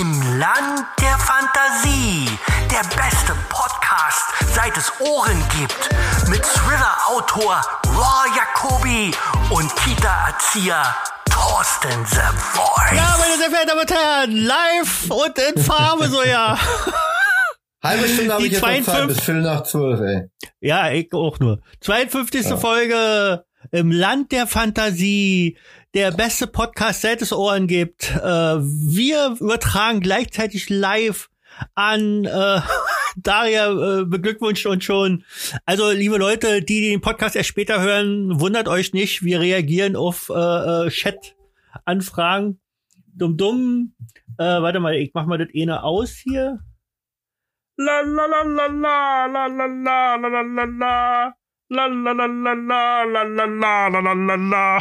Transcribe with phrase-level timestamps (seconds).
[0.00, 2.26] Im Land der Fantasie.
[2.70, 5.90] Der beste Podcast, seit es Ohren gibt.
[6.30, 9.10] Mit Thriller-Autor Raw Jacobi
[9.50, 10.96] und Kita-Erzieher
[11.30, 12.96] Thorsten The Voice.
[12.96, 16.58] Ja, meine sehr verehrten Damen und Herren, live und in Farbe so ja.
[17.82, 20.30] Halbe Stunde habe ich jetzt noch Zeit 52 bis Viertel nach zwölf, ey.
[20.60, 21.60] Ja, ich auch nur.
[21.82, 22.46] 52.
[22.58, 25.58] Folge im Land der Fantasie.
[25.92, 28.14] Der beste Podcast, seit es Ohren gibt.
[28.14, 31.28] Äh, wir übertragen gleichzeitig live
[31.74, 32.60] an äh,
[33.16, 35.24] Daria äh, beglückwünscht uns schon.
[35.66, 39.24] Also, liebe Leute, die den Podcast erst später hören, wundert euch nicht.
[39.24, 42.60] Wir reagieren auf äh, äh, Chat-Anfragen.
[43.12, 43.94] Dumm, dumm.
[44.38, 46.60] Äh, warte mal, ich mach mal das eine aus hier.
[47.76, 51.34] La la la la la la la la la la la
[51.70, 51.86] la.
[51.86, 54.78] La la la la la la la la la la la la.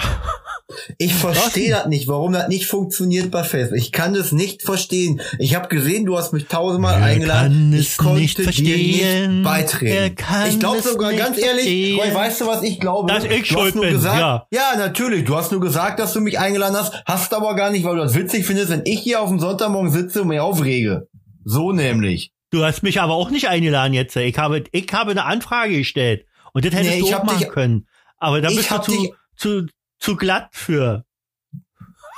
[0.97, 3.77] Ich verstehe das nicht, warum das nicht funktioniert bei Facebook.
[3.77, 5.19] Ich kann das nicht verstehen.
[5.39, 7.71] Ich habe gesehen, du hast mich tausendmal Wer eingeladen.
[7.71, 9.31] kann ich es konnte nicht dir verstehen?
[9.41, 10.15] nicht beitreten.
[10.47, 11.97] Ich glaube sogar ganz ehrlich?
[11.99, 13.11] Roy, weißt du, was ich glaube?
[13.11, 14.75] Dass ich du schuld hast nur bin, gesagt, ja.
[14.77, 15.25] natürlich.
[15.25, 18.01] Du hast nur gesagt, dass du mich eingeladen hast, hast aber gar nicht, weil du
[18.03, 21.07] das witzig findest, wenn ich hier auf dem Sonntagmorgen sitze und mich aufrege.
[21.43, 22.31] So nämlich.
[22.51, 24.15] Du hast mich aber auch nicht eingeladen jetzt.
[24.15, 26.25] Ich habe, ich habe eine Anfrage gestellt.
[26.53, 27.87] Und das hättest Nee, du ich auch hab machen dich- können.
[28.17, 29.67] Aber da bist du hab zu, dich- zu,
[29.99, 31.05] zu glatt für.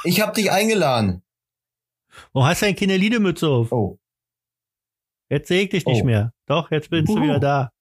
[0.03, 1.21] Ich habe dich eingeladen.
[2.33, 3.71] Warum hast du denn keine Liedemütze auf?
[3.71, 3.97] Oh,
[5.29, 6.05] Jetzt sehe ich dich nicht Oh.
[6.05, 6.33] mehr.
[6.45, 7.23] Doch, jetzt bist du Uhu.
[7.23, 7.71] wieder da.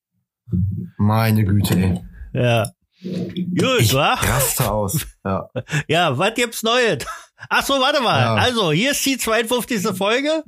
[0.98, 2.00] meine Güte, ey.
[2.32, 2.70] Ja.
[3.02, 4.14] Gut, Ich wa?
[4.14, 5.06] raste aus.
[5.24, 5.48] Ja.
[5.88, 7.04] Ja, was gibt's Neues?
[7.48, 8.20] Ach so, warte mal.
[8.20, 8.34] Ja.
[8.34, 9.96] Also, hier ist die 52.
[9.96, 10.44] Folge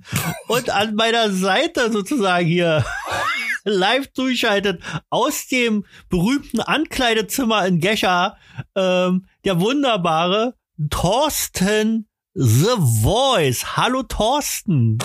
[0.48, 2.84] und an meiner Seite sozusagen hier
[3.64, 8.36] live zugeschaltet aus dem berühmten Ankleidezimmer in Gescher
[8.74, 10.55] ähm, der wunderbare
[10.91, 13.77] Thorsten The Voice.
[13.77, 14.98] Hallo Thorsten,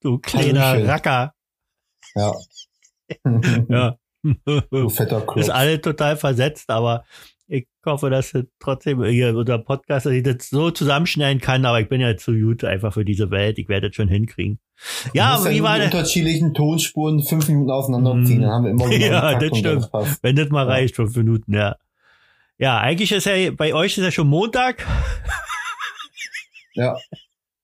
[0.00, 0.90] du kleiner Hallöchen.
[0.90, 1.34] Racker.
[2.14, 2.32] Ja.
[3.68, 3.96] Ja.
[4.70, 5.36] du fetter Klopf.
[5.36, 7.04] ist alle total versetzt, aber
[7.50, 11.80] ich hoffe, dass es trotzdem hier unser Podcast, dass ich das so zusammenschneiden kann, aber
[11.80, 13.58] ich bin ja zu gut einfach für diese Welt.
[13.58, 14.58] Ich werde das schon hinkriegen.
[15.14, 19.32] Ja, aber wie war denn, unterschiedlichen Tonspuren fünf Minuten auseinanderziehen, dann haben wir immer Ja,
[19.32, 19.90] Takt das stimmt.
[19.90, 20.22] passt.
[20.22, 20.72] wenn das mal Ja.
[20.72, 21.76] reicht, fünf Minuten, ja.
[22.58, 24.86] Ja, eigentlich ist ja, bei euch ist ja schon Montag.
[26.74, 26.96] Ja.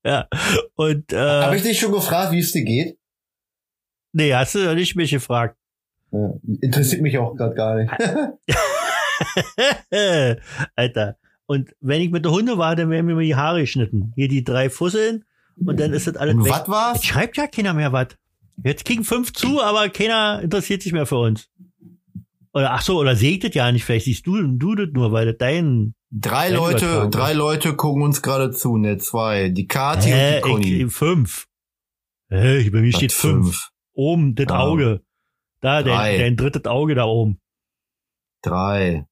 [0.07, 0.29] Ja.
[0.75, 2.99] Und, Habe äh, ich dich schon gefragt, wie es dir geht?
[4.13, 5.57] nee, hast du nicht mich gefragt.
[6.13, 7.91] Ja, interessiert mich auch gerade gar nicht.
[10.77, 11.17] Alter.
[11.47, 14.13] Und wenn ich mit der Hunde war, dann werden mir die Haare geschnitten.
[14.17, 15.25] Hier die drei Fusseln
[15.65, 16.53] und dann ist das alles Und weg.
[16.53, 16.95] was war's?
[16.97, 18.09] Jetzt schreibt ja keiner mehr was.
[18.63, 21.49] Jetzt kriegen fünf zu, aber keiner interessiert sich mehr für uns.
[22.53, 23.85] Oder ach so, oder das ja nicht.
[23.85, 25.95] Vielleicht siehst du, du das nur, weil das dein.
[26.13, 27.33] Drei Wenn Leute, drei.
[27.33, 29.49] Leute gucken uns gerade zu, ne, zwei.
[29.49, 30.85] Die Kati Hä, und die Conny.
[30.85, 31.47] ich, fünf.
[32.31, 33.71] Hä, bei mir steht fünf.
[33.93, 34.61] Oben, das Ah.
[34.61, 35.03] Auge.
[35.61, 37.41] Da, dein, dein drittes Auge da oben.
[38.45, 39.07] Drei.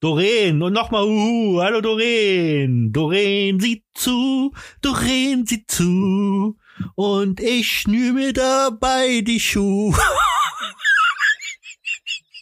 [0.00, 1.60] Doreen und nochmal Uhu.
[1.60, 2.92] Hallo Doreen.
[2.92, 6.56] Doreen sieht zu, Doreen sieht zu.
[6.94, 9.94] Und ich schnür mir dabei die Schuhe.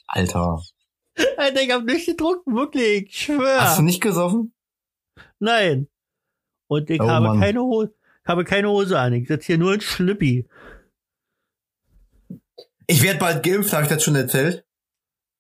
[0.06, 0.62] Alter.
[1.36, 3.06] Alter, ich hab nicht getrunken, wirklich.
[3.08, 3.60] Ich schwör.
[3.60, 4.54] Hast du nicht gesoffen?
[5.40, 5.88] Nein.
[6.68, 7.40] Und ich Oh, habe Mann.
[7.40, 7.94] keine Hose,
[8.24, 9.12] habe keine Hose an.
[9.12, 10.48] Ich sitze hier nur in Schlippi.
[12.86, 14.64] Ich werde bald geimpft, habe ich das schon erzählt?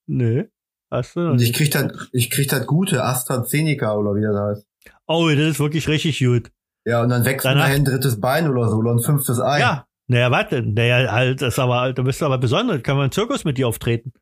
[0.06, 0.46] Nö.
[0.92, 4.66] Hast du Und ich krieg das, ich krieg das gute AstraZeneca oder wie das heißt.
[5.06, 6.50] Oh, das ist wirklich richtig gut.
[6.84, 9.60] Ja, und dann wächst Danach- nachher ein drittes Bein oder so oder ein fünftes Ei.
[9.60, 9.86] Ja.
[10.08, 10.62] Naja, warte.
[10.62, 12.82] Naja, halt, das ist aber, da bist du aber besonders.
[12.82, 14.12] Kann man im Zirkus mit dir auftreten.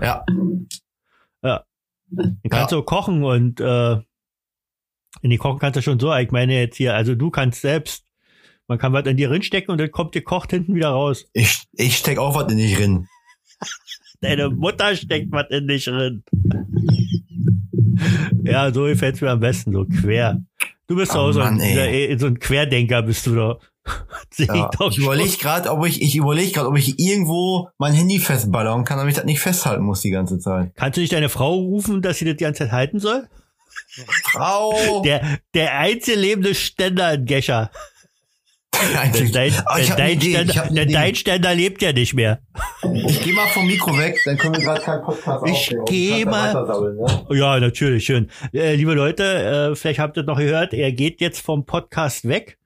[0.00, 0.24] Ja.
[2.10, 3.94] Du kannst so kochen und äh,
[5.22, 6.14] in die Kochen kannst du schon so.
[6.14, 8.04] Ich meine jetzt hier, also du kannst selbst,
[8.68, 11.26] man kann was in dir reinstecken und dann kommt dir kocht hinten wieder raus.
[11.32, 13.08] Ich, ich steck auch was in dich drin.
[14.24, 16.22] Deine Mutter steckt was in dich drin.
[18.44, 20.42] ja, so gefällt's mir am besten, so quer.
[20.86, 22.08] Du bist Oh auch so ein, Mann, ey.
[22.08, 23.60] dieser- so ein Querdenker, bist du doch.
[24.38, 28.18] Ja, ich doch überlege gerade, ob ich, ich überlege gerade, ob ich irgendwo mein Handy
[28.18, 30.72] festballern kann, damit ich das nicht festhalten muss die ganze Zeit.
[30.74, 33.28] Kannst du nicht deine Frau rufen, dass sie das die ganze Zeit halten soll?
[34.32, 35.02] Frau!
[35.04, 37.70] Der, der einzige lebende Ständer in Gescher.
[38.98, 40.92] Eigentlich- Ah, hab dein, eine Idee, Ständer, ich hab eine der Idee.
[40.92, 42.40] dein Ständer lebt ja nicht mehr.
[43.06, 45.84] Ich gehe mal vom Mikro weg, dann können wir gerade keinen Podcast Ich aufnehmen.
[45.86, 46.94] geh kannst ja mal-
[47.30, 47.38] ne?
[47.38, 48.30] Ja, natürlich, schön.
[48.52, 52.58] Äh, liebe Leute, äh, vielleicht habt ihr noch gehört, er geht jetzt vom Podcast weg.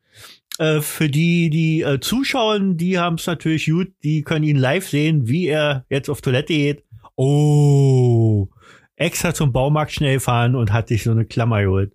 [0.58, 4.88] Äh, für die, die äh, zuschauen, die haben es natürlich gut, die können ihn live
[4.88, 6.82] sehen, wie er jetzt auf Toilette geht.
[7.16, 8.48] Oh,
[8.96, 11.92] extra zum Baumarkt schnell fahren und hat sich so eine Klammer geholt.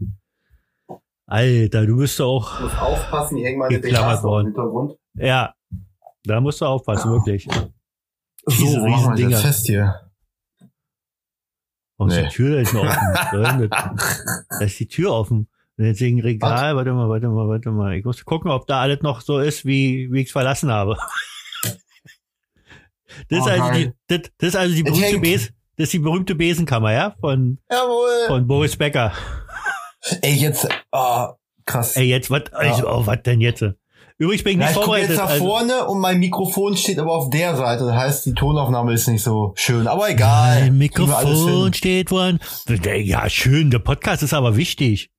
[1.33, 4.47] Alter, du bist doch auch, Ich muss aufpassen, hier hängen meine Geklammert worden.
[4.47, 4.97] im Hintergrund.
[5.15, 5.53] ja,
[6.25, 7.47] da musst du aufpassen, wirklich.
[8.45, 10.00] So, Diese machen wir das fest hier?
[11.97, 12.24] Warum ist Nee.
[12.24, 13.69] die Tür da jetzt noch offen?
[14.50, 15.47] Da ist die Tür offen.
[15.77, 17.95] Und jetzt ein Regal, warte mal, warte mal, warte mal.
[17.95, 20.97] Ich muss gucken, ob da alles noch so ist, wie, wie ich es verlassen habe.
[23.30, 25.19] Das ist, Oh, also die, das, das ist also die berühmte.
[25.19, 27.15] Besen, das ist die berühmte Besenkammer, ja?
[27.19, 28.25] Von, Jawohl.
[28.27, 29.13] von Boris Becker.
[30.21, 31.33] Ey, jetzt, ah,
[31.65, 31.95] krass.
[31.95, 33.63] Ey, jetzt, was, also, oh, was denn jetzt?
[34.19, 35.09] Übrigens bin ich Ja, nicht ich gucke vorbereitet.
[35.09, 37.85] jetzt nach Also, vorne und mein Mikrofon steht aber auf der Seite.
[37.85, 39.88] Das heißt, die Tonaufnahme ist nicht so schön.
[39.88, 40.61] Aber egal.
[40.61, 42.39] mein Mikrofon steht woran.
[42.67, 45.09] Ja, schön, der Podcast ist aber wichtig.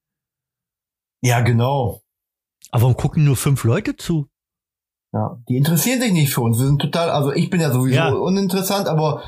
[1.23, 2.03] Ja, genau.
[2.71, 4.29] Aber warum gucken nur fünf Leute zu?
[5.13, 6.59] Ja, die interessieren sich nicht für uns.
[6.59, 8.09] Wir sind total, also ich bin ja sowieso Ja.
[8.13, 9.23] uninteressant, aber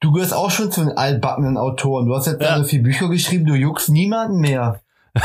[0.00, 2.06] du gehörst auch schon zu den altbackenen Autoren.
[2.06, 2.52] Du hast jetzt Ja.
[2.54, 4.80] deine vier Bücher geschrieben, du juckst niemanden mehr.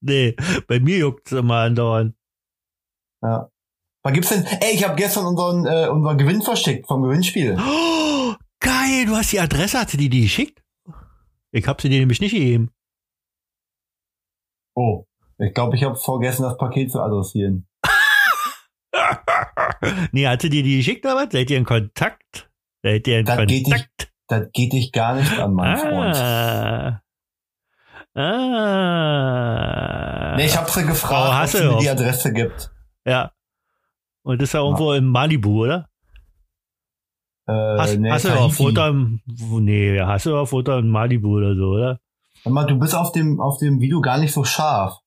[0.00, 0.36] Nee,
[0.68, 2.14] bei mir juckt's immer andauernd.
[3.22, 3.50] Ja.
[4.04, 4.44] Was gibt's denn?
[4.44, 7.56] Ey, ich habe gestern unseren, äh, unseren Gewinn versteckt vom Gewinnspiel.
[7.58, 10.62] Oh, geil, du hast die Adresse, hat sie die, die geschickt?
[11.50, 12.70] Ich hab sie dir nämlich nicht gegeben.
[14.76, 15.06] Oh.
[15.38, 17.66] Ich glaube, ich habe vergessen, das Paket zu adressieren.
[20.12, 21.32] nee, hat sie dir die geschickt oder was?
[21.32, 22.48] Seid ihr in Kontakt?
[22.82, 24.12] Seid ihr in Das geht Kontakt?
[24.28, 27.02] Das geht dich gar nicht an, mein Freund.
[28.16, 29.66] Ah.
[30.36, 31.76] Nee, ich habe sie gefragt, ob sie Hasselhoff.
[31.76, 32.70] mir die Adresse gibt.
[33.04, 33.32] Ja.
[34.22, 35.88] Und das ist ja irgendwo in Malibu, oder?
[37.46, 38.50] Äh, Hast, nee, Tahiti.
[38.50, 42.00] Foto im, nee, hast du auch Foto in Malibu oder so, oder?
[42.42, 44.98] Sag mal, du bist auf dem, auf dem Video gar nicht so scharf.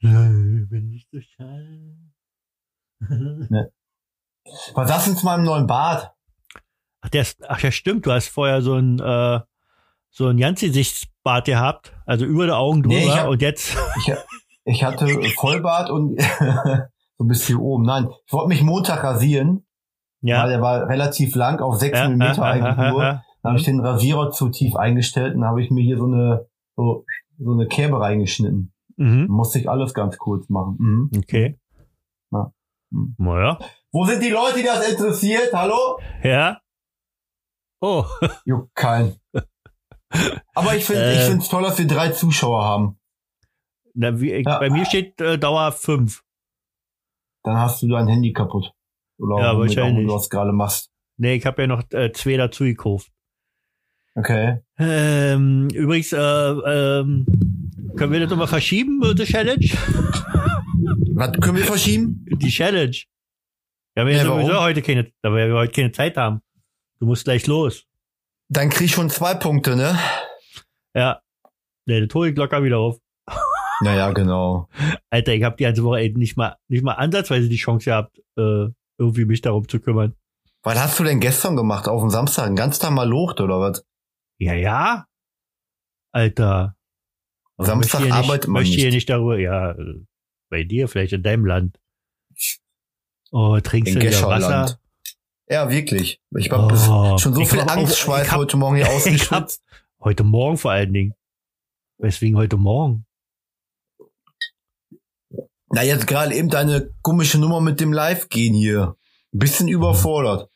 [0.00, 1.60] Nein, bin nicht so scharf.
[4.74, 6.12] Was hast du zu meinem neuen Bart?
[7.02, 9.40] Ach, der ist, ach ja, stimmt, du hast vorher so ein, äh,
[10.10, 14.12] so ein Ganzgesichtsbart gehabt, also über die Augen drüber Nee, hab- und jetzt, Ich,
[14.64, 16.20] ich hatte Vollbart und
[17.18, 17.84] so bis hier oben.
[17.84, 19.66] Nein, ich wollte mich Montag rasieren,
[20.20, 20.46] weil ja.
[20.46, 23.02] der war relativ lang, auf sechs ja, Millimeter ja, eigentlich ja, nur.
[23.02, 26.06] ja, Dann habe ich den Rasierer zu tief eingestellt und habe ich mir hier so
[26.06, 26.46] eine,
[26.76, 27.04] so,
[27.38, 28.72] so eine Kerbe reingeschnitten.
[28.96, 29.28] Mhm.
[29.28, 30.76] Musste ich alles ganz kurz machen.
[30.78, 31.10] Mhm.
[31.16, 31.58] Okay.
[32.32, 32.52] Ja.
[32.90, 33.14] Mhm.
[33.18, 33.58] Naja.
[33.92, 35.52] Wo sind die Leute, die das interessiert?
[35.54, 35.98] Hallo?
[36.22, 36.60] Ja.
[37.80, 38.04] Oh.
[38.44, 39.14] Juckt kein.
[40.54, 41.14] Aber ich finde, Äh.
[41.20, 42.98] ich finde es toll, dass wir drei Zuschauer haben.
[43.94, 44.58] Na, wie, Ja.
[44.58, 46.22] Bei mir steht äh, Dauer 5.
[47.44, 48.72] Dann hast du dein Handy kaputt.
[49.18, 50.06] Oder Ja, womit auch wahrscheinlich.
[50.06, 50.90] du das gerade machst.
[51.16, 53.10] Nee, ich habe ja noch äh, zwei dazu gekauft.
[54.14, 54.60] Okay.
[54.78, 57.26] Ähm, übrigens, äh, ähm,
[57.96, 59.64] können wir das nochmal verschieben, äh, die Challenge?
[61.14, 62.24] Was können wir verschieben?
[62.30, 62.96] Die Challenge.
[63.94, 64.64] Wir haben ja, Ja, sowieso warum?
[64.64, 66.40] heute keine, da wir heute keine Zeit haben.
[66.98, 67.86] Du musst gleich los.
[68.50, 69.96] Dann krieg ich schon zwei Punkte, ne?
[70.94, 71.22] Ja.
[71.86, 72.98] Nee, hole ich locker wieder auf.
[73.82, 74.68] Naja, genau.
[75.08, 78.18] Alter, ich habe die ganze Woche ey, nicht mal, nicht mal ansatzweise die Chance gehabt,
[78.36, 78.66] äh,
[78.98, 80.14] irgendwie mich darum zu kümmern.
[80.62, 82.44] Was hast du denn gestern gemacht auf dem Samstag?
[82.44, 83.82] Ein ganz Tag mal locht oder was?
[84.36, 85.06] Ja, ja.
[86.12, 86.76] Alter.
[87.56, 89.08] Aber Samstag möchte hier arbeitet nicht, man möchte hier nicht.
[89.08, 90.04] darüber, ja, äh,
[90.50, 91.80] bei dir, vielleicht in deinem Land.
[93.32, 94.28] Oh, trinkst In du wieder.
[94.28, 94.78] Wasser?
[95.50, 96.20] Ja, wirklich.
[96.36, 99.62] Ich hab Oh, schon so viel Angstschweiß heute Morgen hier ausgeschwitzt.
[100.00, 101.14] Heute Morgen vor allen Dingen.
[101.98, 103.04] Weswegen heute Morgen?
[105.72, 108.96] Na, jetzt gerade eben deine komische Nummer mit dem Live-Gehen hier.
[109.34, 110.48] Ein bisschen überfordert.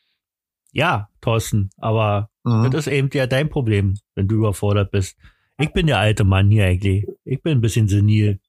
[0.71, 2.71] Ja, Thorsten, aber Mhm.
[2.71, 5.17] das ist eben ja dein Problem, wenn du überfordert bist.
[5.57, 7.05] Ich bin der alte Mann hier eigentlich.
[7.23, 8.39] Ich bin ein bisschen senil.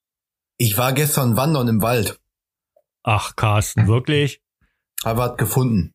[0.59, 2.21] Ich war gestern wandern im Wald.
[3.03, 4.43] Ach, Carsten, wirklich?
[5.05, 5.93] Hab was gefunden.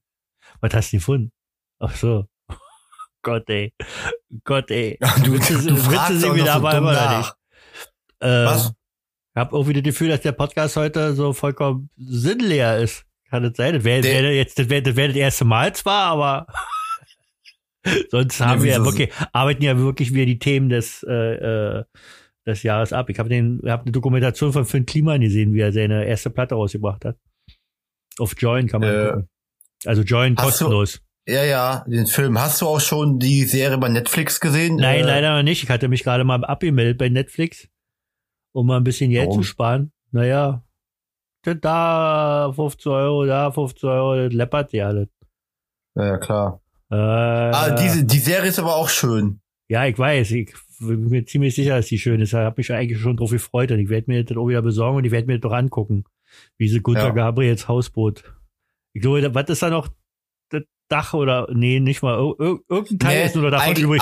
[0.61, 1.31] Was hast du gefunden?
[1.79, 2.25] Ach so.
[3.23, 3.73] Gott, ey.
[4.43, 4.97] Gott, ey.
[5.23, 7.17] Du, Witze, du fragst Witze sind auch wieder so aber immer nach.
[7.19, 7.35] nicht.
[8.19, 8.73] Äh, Was?
[9.33, 13.05] Ich habe irgendwie das Gefühl, dass der Podcast heute so vollkommen sinnleer ist.
[13.29, 13.73] Kann das sein?
[13.75, 16.47] Das wäre wär jetzt das, wär, das, wär das erste Mal zwar, aber
[18.09, 21.13] sonst haben wir ja wirklich, arbeiten ja wirklich wir die Themen des, äh,
[21.79, 21.83] äh,
[22.45, 23.09] des Jahres ab.
[23.09, 26.55] Ich habe den, hab eine Dokumentation von Finn Kliman gesehen, wie er seine erste Platte
[26.55, 27.17] rausgebracht hat.
[28.17, 29.29] Auf Join kann man Äh, gucken.
[29.85, 31.01] Also Join hast du- kostenlos.
[31.27, 32.39] Ja, ja, den Film.
[32.39, 34.75] Hast du auch schon die Serie bei Netflix gesehen?
[34.77, 35.63] Nein, Äh, leider noch nicht.
[35.63, 37.67] Ich hatte mich gerade mal abgemeldet bei Netflix,
[38.53, 39.41] um mal ein bisschen Geld Warum?
[39.41, 39.91] zu sparen.
[40.11, 40.63] Naja,
[41.43, 45.09] da- da 15 Euro, da 15 Euro, das läppert ja alles.
[45.95, 46.61] Ja, ja, klar.
[46.91, 49.41] Äh, Ah, diese, die Serie ist aber auch schön.
[49.69, 50.31] Ja, ich weiß.
[50.31, 52.29] Ich bin mir ziemlich sicher, dass die schön ist.
[52.33, 54.97] Ich habe mich eigentlich schon drauf gefreut und ich werde mir das auch wieder besorgen
[54.97, 56.03] und ich werde mir das doch angucken.
[56.57, 57.09] Wie sie Gunter Ja.
[57.11, 58.23] Gabriels Hausboot.
[58.93, 59.87] Ich glaube, was ist da noch?
[60.49, 62.17] Das Dach oder, nee, nicht mal.
[62.19, 64.01] Ir ir irgendein Teil Nee, ist nur davon eigentlich- übrig.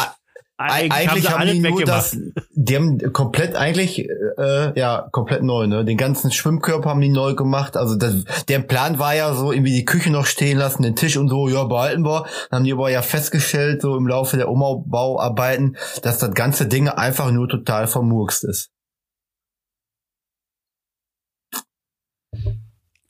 [0.61, 2.17] Eigentlich, Eigentlich haben haben die nur das,
[2.51, 3.99] die haben komplett eigentlich,
[4.37, 5.85] äh, ja, komplett neu, ne?
[5.85, 7.77] Den ganzen Schwimmkörper haben die neu gemacht.
[7.77, 11.15] Also das, der Plan war ja so, irgendwie die Küche noch stehen lassen, den Tisch
[11.15, 12.25] und so, ja, behalten wir.
[12.49, 16.89] Dann haben die aber ja festgestellt, so im Laufe der Umbauarbeiten, dass das ganze Ding
[16.89, 18.69] einfach nur total vermurkst ist.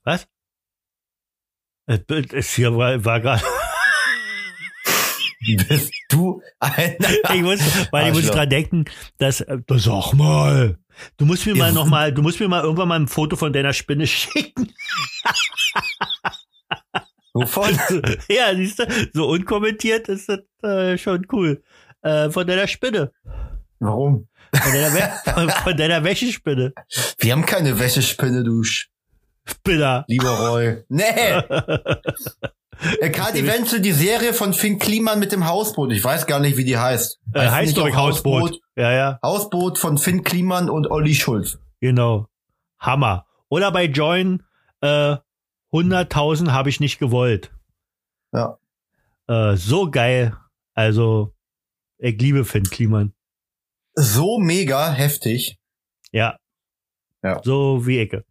[0.04, 0.28] Was?
[1.90, 3.44] Das Bild ist hier, war, war gerade.
[5.68, 6.96] Bist du ein
[7.34, 7.60] ich muss,
[7.92, 8.86] weil ich muss dran denken,
[9.18, 10.78] dass, äh, sag mal,
[11.18, 11.74] du musst mir mal Ja.
[11.74, 14.72] noch mal, du musst mir mal irgendwann mal ein Foto von deiner Spinne schicken.
[17.34, 17.80] Wovon?
[18.30, 21.64] ja, siehst du, so unkommentiert ist das äh, schon cool.
[22.04, 23.12] Äh, von deiner Spinne.
[23.80, 24.28] Warum?
[24.54, 26.74] Von deiner, We von, von deiner Wäschespinne.
[27.18, 28.86] Wir haben keine Wäschespinne, du Sch-
[29.50, 30.06] Spinner.
[30.08, 30.84] lieber Roy.
[30.90, 31.04] Nee.
[33.02, 35.92] Äh, Kati Wenzel, die Serie von Finn Kliman mit dem Hausboot.
[35.92, 37.20] Ich weiß gar nicht, wie die heißt.
[37.34, 38.62] Äh, Heißt doch auch Hausboot.
[38.78, 41.60] Ja, ja, Hausboot von Finn Kliman und Olli Schulz.
[41.82, 42.28] genau.
[42.80, 43.26] Hammer.
[43.50, 44.44] Oder bei Join,
[44.80, 45.18] äh,
[45.74, 47.52] 100.000 habe ich nicht gewollt.
[48.32, 48.58] Ja.
[49.28, 50.38] Äh, so geil.
[50.74, 51.34] Also,
[51.98, 53.12] ich liebe Finn Kliman.
[53.96, 55.60] So mega heftig.
[56.14, 56.38] Ja.
[57.22, 57.42] Ja.
[57.44, 58.24] So wie Ecke.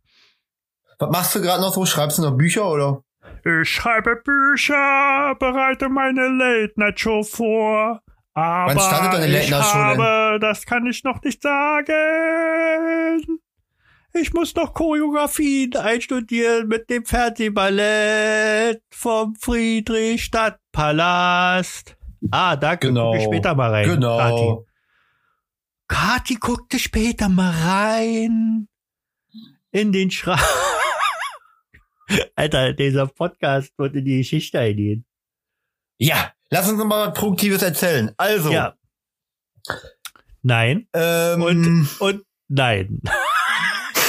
[0.98, 1.86] Was machst du gerade noch so?
[1.86, 3.02] Schreibst du noch Bücher oder?
[3.44, 8.02] Ich schreibe Bücher, bereite meine Late-Night-Show vor.
[8.34, 10.02] Aber Wann startet deine ich Late-Night-Show denn?
[10.02, 13.24] habe, das kann ich noch nicht sagen.
[14.14, 21.96] Ich muss noch Choreografien einstudieren mit dem Fernsehballett vom Friedrichstadtpalast.
[22.30, 23.06] Ah, da Genau.
[23.12, 23.84] gucke ich später mal rein.
[23.86, 23.94] Kati.
[23.96, 24.64] Genau.
[25.86, 28.68] Kati guckte später mal rein
[29.70, 30.40] in den Schrank.
[32.36, 35.04] Alter, dieser Podcast wird in die Geschichte eingehen.
[35.98, 38.12] Ja, lass uns mal was Produktives erzählen.
[38.16, 38.74] Also, Ja.
[40.42, 43.02] Nein ähm, und und nein.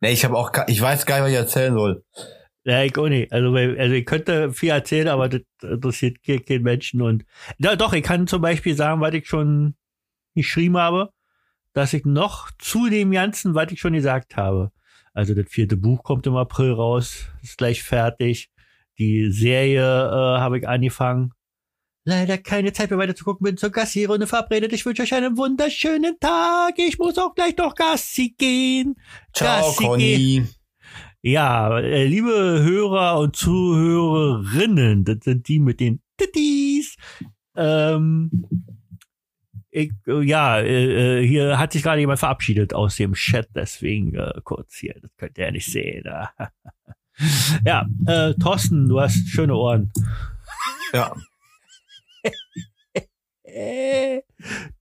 [0.00, 2.04] nee, ich habe auch, ich weiß gar nicht, was ich erzählen soll.
[2.64, 3.32] Ja, ich auch nicht.
[3.32, 7.02] Also, also ich könnte viel erzählen, aber das interessiert ke- keinen Menschen.
[7.02, 7.24] Und
[7.58, 9.74] ja, doch, ich kann zum Beispiel sagen, was ich schon
[10.36, 11.10] geschrieben habe,
[11.72, 14.70] dass ich noch zu dem Ganzen, was ich schon gesagt habe.
[15.14, 18.50] Also das vierte Buch kommt im April raus, ist gleich fertig.
[18.98, 21.32] Die Serie äh, habe ich angefangen.
[22.04, 24.72] Leider keine Zeit mehr weiter zu gucken, bin zur Gassi-Runde verabredet.
[24.72, 26.74] Ich wünsche euch einen wunderschönen Tag.
[26.78, 28.96] Ich muss auch gleich noch Gassi gehen.
[29.32, 30.46] Ciao, Gassi Conny.
[31.22, 36.96] ja, äh, liebe Hörer und Zuhörerinnen, das sind die mit den Titties.
[37.54, 38.30] Ähm,
[39.72, 44.14] ich, äh, ja, äh, äh, hier hat sich gerade jemand verabschiedet aus dem Chat, deswegen
[44.14, 46.06] äh, kurz hier, das könnt ihr ja nicht sehen.
[46.08, 46.30] ah.
[47.64, 49.90] ja, äh, Thorsten, du hast schöne Ohren.
[50.92, 51.14] Ja.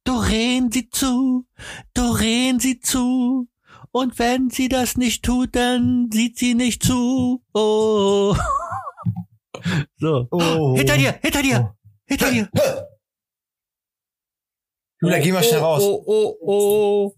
[0.03, 1.45] Doreen sie zu,
[1.93, 3.47] Doreen sie zu.
[3.91, 7.41] Und wenn sie das nicht tut, dann sieht sie nicht zu.
[7.53, 8.35] Oh.
[9.97, 10.27] So.
[10.31, 10.75] Oh.
[10.75, 11.75] Hinter dir, hinter dir, Oh.
[12.07, 12.49] hinter dir.
[15.01, 15.81] Julia, geh mal schnell raus.
[15.83, 17.15] Oh, oh, oh.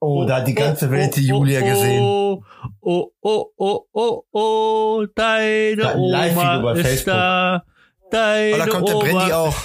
[0.00, 2.02] Oh, da hat die ganze Welt die oh, Julia oh, gesehen.
[2.02, 2.44] Oh,
[2.80, 7.62] oh, oh, oh, oh, oh, deine Oma ist da.
[8.10, 8.94] Deine Oh, da kommt der.
[8.94, 9.56] Brandy auch.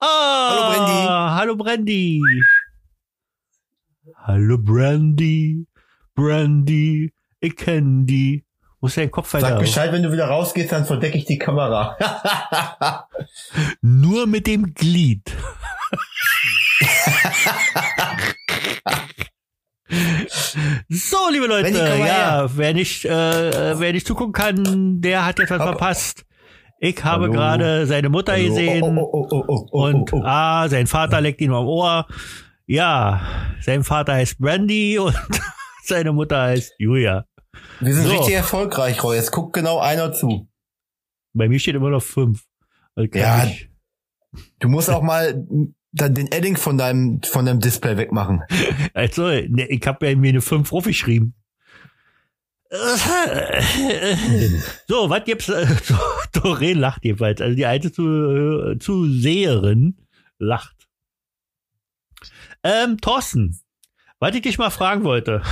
[0.00, 2.20] Ah, Hallo, Brandy.
[2.26, 2.42] Hallo Brandy.
[4.26, 5.66] Hallo Brandy.
[6.14, 7.12] Brandy.
[7.40, 8.44] Ich kenn die.
[8.80, 9.58] Wo ist dein Kopf Sag weiter?
[9.58, 11.96] Bescheid, wenn du wieder rausgehst, dann verdecke ich die Kamera.
[13.80, 15.22] Nur mit dem Glied.
[20.88, 25.50] so, liebe Leute, ja, wer nicht, äh, äh, wer nicht zugucken kann, der hat jetzt
[25.50, 25.70] was Hopp.
[25.70, 26.24] verpasst.
[26.78, 27.32] Ich habe Hallo.
[27.32, 28.46] gerade seine Mutter Hallo.
[28.48, 28.84] gesehen.
[28.84, 30.22] Oh, oh, oh, oh, oh, Und oh, oh.
[30.24, 32.06] ah, sein Vater leckt ihm am Ohr.
[32.66, 33.22] Ja,
[33.60, 35.16] sein Vater heißt Brandy und
[35.84, 37.24] seine Mutter heißt Julia.
[37.80, 38.10] Wir sind so.
[38.10, 39.16] richtig erfolgreich, Roy.
[39.16, 40.48] Jetzt guckt genau einer zu.
[41.34, 42.44] Bei mir steht immer noch fünf.
[42.94, 43.44] Also Ja.
[43.44, 43.68] ich-
[44.58, 45.46] Du musst auch mal
[45.92, 48.42] dann den Edding von deinem, von deinem Display wegmachen.
[48.94, 51.34] Also, ne, ich habe ja mir eine fünf aufgeschrieben.
[54.86, 55.48] So, was gibt's?
[55.48, 55.66] äh,
[56.32, 57.40] Doreen lacht jedenfalls.
[57.40, 59.96] Also die alte Zu Zuseherin
[60.38, 60.76] lacht.
[62.62, 63.58] Ähm, Thorsten,
[64.18, 65.42] was ich dich mal fragen wollte.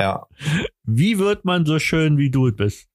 [0.00, 0.26] Ja.
[0.84, 2.88] Wie wird man so schön, wie du bist?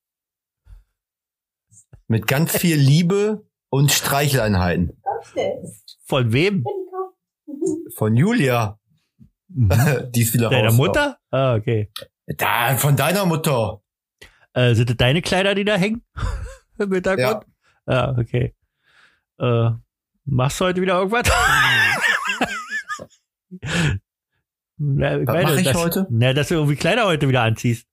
[2.07, 5.01] Mit ganz viel Liebe und Streicheleinheiten.
[6.05, 6.65] Von wem?
[7.95, 8.79] Von Julia.
[9.47, 10.77] Die ist wieder Deiner raus.
[10.77, 11.17] Mutter?
[11.31, 11.91] Ah, okay.
[12.25, 13.81] Da, von deiner Mutter.
[14.53, 16.03] Äh, sind das deine Kleider, die da hängen?
[16.79, 17.45] Im Hintergrund?
[17.85, 18.55] Ah, okay.
[19.39, 19.71] Äh,
[20.27, 21.29] Machst du heute wieder irgendwas?
[24.77, 26.08] Na, Was meine, mach ich dass, heute?
[26.10, 27.88] Na, dass du irgendwie Kleider heute wieder anziehst.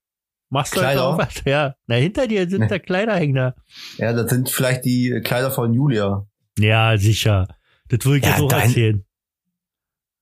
[0.50, 1.12] Machst du Kleider?
[1.12, 1.42] heute irgendwas?
[1.46, 1.74] Ja.
[1.86, 2.66] Na, hinter dir sind Nee.
[2.68, 3.54] da Kleiderhänger.
[3.98, 6.26] Ja, das sind vielleicht die Kleider von Julia.
[6.58, 7.48] Ja, sicher.
[7.88, 9.04] Das will ich Ja, jetzt auch erzählen.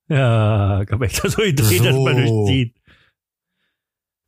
[0.08, 2.44] Ja, kann man echt so gedreht, dass man So.
[2.46, 2.76] durchzieht.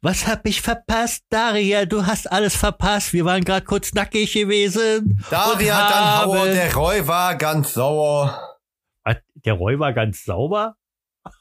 [0.05, 1.85] Was hab ich verpasst, Daria?
[1.87, 3.13] Du hast alles verpasst.
[3.13, 5.23] Wir waren gerade kurz nackig gewesen.
[5.31, 8.59] Daria, dann Hauer, der Roy war ganz sauer.
[9.05, 9.17] Was?
[9.45, 10.77] Der Roy war ganz sauber.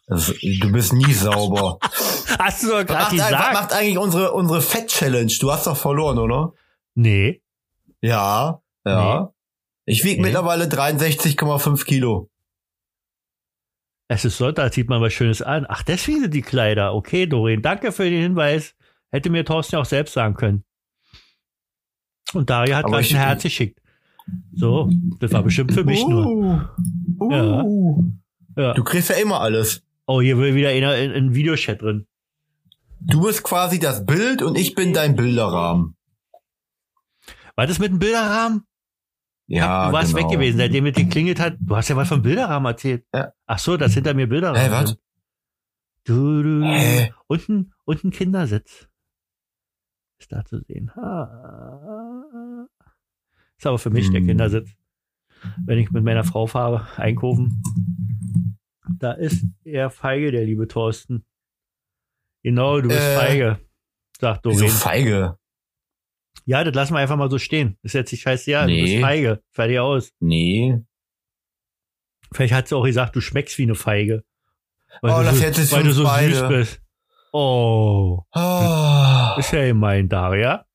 [0.07, 1.77] Du bist nie sauber.
[2.39, 3.53] Hast du doch gerade macht, was gesagt?
[3.53, 5.31] macht eigentlich unsere, unsere Fett-Challenge?
[5.39, 6.53] Du hast doch verloren, oder?
[6.95, 7.41] Nee.
[8.01, 9.33] Ja, ja.
[9.85, 10.27] Ich wiege Nee.
[10.27, 12.29] mittlerweile 63,5 Kilo.
[14.07, 15.65] Es ist Sonntag, zieht man was Schönes an.
[15.69, 16.93] Ach, deswegen sind die Kleider.
[16.93, 18.75] Okay, Doreen, danke für den Hinweis.
[19.11, 20.63] Hätte mir Thorsten ja auch selbst sagen können.
[22.33, 23.79] Und Daria hat gleich ich- ein Herz geschickt.
[24.53, 26.69] So, das war bestimmt für mich nur.
[27.19, 27.65] Uh, Ja.
[28.55, 28.73] Ja.
[28.73, 29.83] Du kriegst ja immer alles.
[30.05, 32.07] Oh, hier will wieder einer in, in Videochat drin.
[32.99, 35.95] Du bist quasi das Bild und ich bin dein Bilderrahmen.
[37.55, 38.63] War das mit dem Bilderrahmen?
[39.47, 40.29] Ja, du warst genau.
[40.29, 41.55] weg gewesen, seitdem es geklingelt hat.
[41.59, 43.05] Du hast ja was vom Bilderrahmen erzählt.
[43.13, 43.33] Ja.
[43.45, 44.97] Ach so, dass hinter mir Bilderrahmen Hä, was?
[46.05, 47.13] Du, du, Hä?
[47.27, 48.87] und, ein, und ein Kindersitz.
[50.19, 50.91] Ist da zu sehen.
[50.95, 52.67] Ha.
[53.57, 54.27] Ist aber für mich der Hm.
[54.27, 54.69] Kindersitz.
[55.65, 57.61] Wenn ich mit meiner Frau fahre, einkaufen.
[58.99, 61.25] Da ist er feige, der liebe Thorsten.
[62.43, 63.59] Genau, du bist Äh, feige.
[64.19, 64.71] Sagt Wieso Doreen.
[64.75, 65.37] feige?
[66.45, 67.77] Ja, das lassen wir einfach mal so stehen.
[67.83, 68.81] Das ist jetzt nicht scheiße, ja, du Nee.
[68.83, 69.41] bist feige.
[69.51, 70.11] Fertig aus.
[70.19, 70.79] Nee.
[72.33, 74.23] Vielleicht hat sie auch gesagt, du schmeckst wie eine Feige.
[75.01, 76.33] Weil Oh, du das so, jetzt ist weil du so beide.
[76.35, 76.81] süß bist.
[77.33, 79.35] Oh, Ah.
[79.39, 80.65] ist ja gemein, Daria.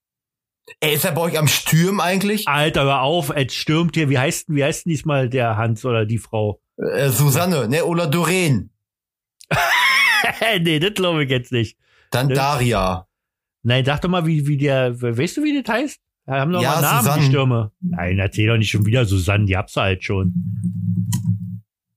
[0.81, 2.49] Ey, ist er bei euch am Stürm eigentlich?
[2.49, 4.09] Alter, hör auf, es stürmt hier.
[4.11, 6.61] Wie heißt, wie heißt denn diesmal der Hans oder die Frau?
[6.79, 7.85] Äh, Susanne, ne?
[7.85, 8.71] Oder Doreen.
[10.61, 11.77] nee, das glaube ich jetzt nicht.
[12.11, 12.35] Dann Ne?
[12.35, 13.07] Daria.
[13.63, 15.99] Nein, sag doch mal, wie, wie der, weißt du, wie das heißt?
[16.27, 17.21] Wir haben doch Ja, mal Namen, Susanne.
[17.23, 17.73] die Stürme.
[17.81, 20.35] Nein, erzähl doch nicht schon wieder Susanne, die hab's halt schon.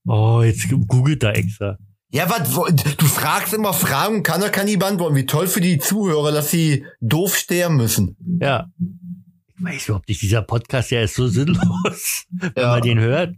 [0.06, 1.78] Oh, jetzt googelt da extra.
[2.12, 2.50] Ja, was,
[2.98, 5.16] du fragst immer Fragen und keiner kann die beantworten.
[5.16, 8.18] Wie toll für die Zuhörer, dass sie doof sterben müssen.
[8.42, 8.72] Ja.
[9.60, 12.70] Ich weiß überhaupt nicht, dieser Podcast, der ist so sinnlos, wenn Ja.
[12.70, 13.36] man den hört.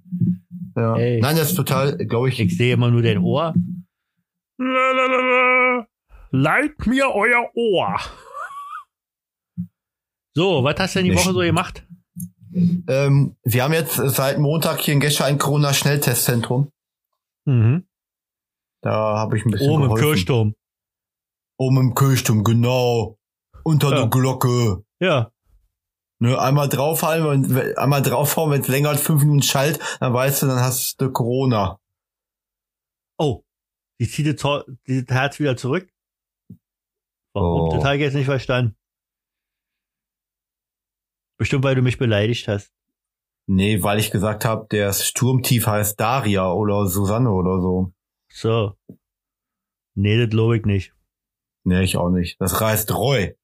[0.82, 0.96] Ja.
[0.96, 1.20] Ey.
[1.22, 3.54] Nein, das ist total, glaube ich, Ich sehe immer nur dein Ohr.
[6.32, 8.00] Leiht mir euer Ohr.
[10.34, 11.26] So, was hast du denn die Nicht.
[11.26, 11.86] Woche so gemacht?
[12.88, 16.72] ähm, wir haben jetzt seit Montag hier in Gescher ein Corona-Schnelltestzentrum.
[17.46, 17.86] Mhm.
[18.82, 20.06] Da habe ich ein bisschen Oben im geholfen.
[20.06, 20.56] Kirchturm.
[21.58, 23.17] Oben im Kirchturm, genau.
[23.63, 23.98] Unter Ja.
[24.00, 24.84] der Glocke.
[25.00, 25.32] Ja.
[26.21, 30.43] Ne, einmal draufhauen, wenn, einmal draufhauen, wenn es länger als fünf Minuten schallt, dann weißt
[30.43, 31.79] du, dann hast du Corona.
[33.17, 33.43] Oh,
[33.99, 34.65] die zieht das
[35.07, 35.91] Herz wieder zurück.
[37.34, 37.69] Warum?
[37.69, 37.75] Oh.
[37.75, 38.77] Das habe ich jetzt nicht verstanden.
[41.39, 42.71] Bestimmt, weil du mich beleidigt hast.
[43.47, 47.93] Nee, weil ich gesagt habe, der Sturmtief heißt Daria oder Susanne oder so.
[48.31, 48.77] So.
[49.95, 50.93] Nee, das glaube ich nicht.
[51.63, 52.39] Nee, ich auch nicht.
[52.39, 53.36] Das reißt Roy.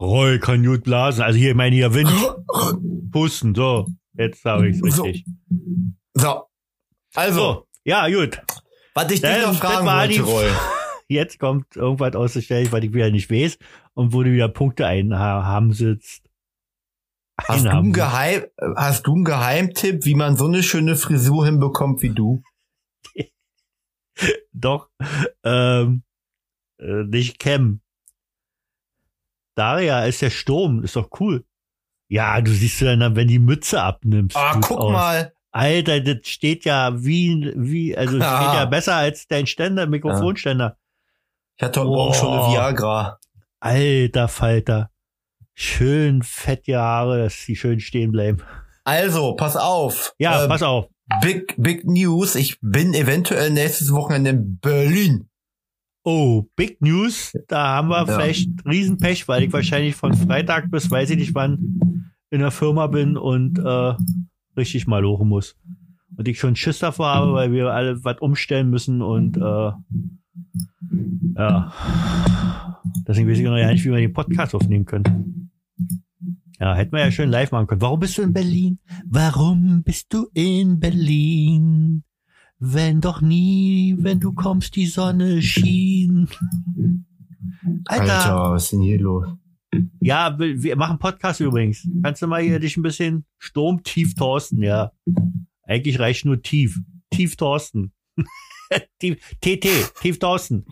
[0.00, 1.22] Roy kann gut blasen.
[1.22, 2.10] Also hier, ich meine hier Wind,
[3.12, 3.54] pusten.
[3.54, 5.02] So, jetzt habe ich es So.
[5.02, 5.26] richtig.
[6.14, 6.42] So.
[7.14, 8.40] Also, So, ja, gut.
[8.94, 10.46] was ich dich noch fragen wollte, Roy.
[11.08, 13.58] Jetzt kommt irgendwas auszustellen, was ich wieder nicht weiß
[13.94, 16.22] und wo du wieder Punkte einhaben sitzt.
[17.36, 18.44] Hast du, einen Geheim,
[18.76, 22.44] hast du einen Geheimtipp, wie man so eine schöne Frisur hinbekommt wie du?
[24.52, 24.88] Doch,
[25.42, 26.04] ähm,
[26.78, 27.80] äh, nicht Cam.
[29.60, 31.44] Daria ist der Sturm, ist doch cool.
[32.08, 34.34] Ja, du siehst ja dann, wenn die Mütze abnimmst.
[34.36, 34.92] Ah, guck aus.
[34.92, 35.32] mal.
[35.52, 38.54] Alter, das steht ja wie, wie, also es steht Ah.
[38.54, 40.76] ja besser als dein Ständer, Mikrofonständer.
[41.56, 42.52] Ich hatte heute Morgen schon eine Oh.
[42.52, 43.18] Viagra.
[43.60, 44.90] Alter Falter.
[45.54, 48.38] Schön fette Haare, dass die schön stehen bleiben.
[48.84, 50.14] Also, pass auf.
[50.18, 50.86] Ja, Ähm, pass auf.
[51.20, 52.34] Big, big News.
[52.36, 55.28] Ich bin eventuell nächstes Wochenende in Berlin.
[56.02, 57.32] Oh, Big News.
[57.48, 58.04] Da haben wir Ja.
[58.06, 62.86] vielleicht Riesenpech, weil ich wahrscheinlich von Freitag bis weiß ich nicht wann in der Firma
[62.86, 63.94] bin und äh,
[64.56, 65.56] richtig mal lochen muss.
[66.16, 69.70] Und ich schon Schiss davor habe, weil wir alle was umstellen müssen und äh,
[71.36, 71.72] ja.
[73.06, 75.50] Deswegen weiß ich noch ja nicht, wie wir den Podcast aufnehmen können.
[76.58, 77.80] Ja, hätten wir ja schön live machen können.
[77.80, 78.78] Warum bist du in Berlin?
[79.06, 82.04] Warum bist du in Berlin?
[82.62, 86.28] Wenn doch nie, wenn du kommst, die Sonne schien.
[87.86, 88.14] Alter.
[88.14, 89.26] Alter, was ist denn hier los?
[90.00, 91.88] Ja, wir machen Podcast übrigens.
[92.02, 94.92] Kannst du mal hier dich ein bisschen Sturmtief Thorsten, ja.
[95.62, 96.78] Eigentlich reicht nur tief.
[97.10, 97.92] Tief Thorsten.
[99.00, 100.66] tief, TT, Tief Thorsten.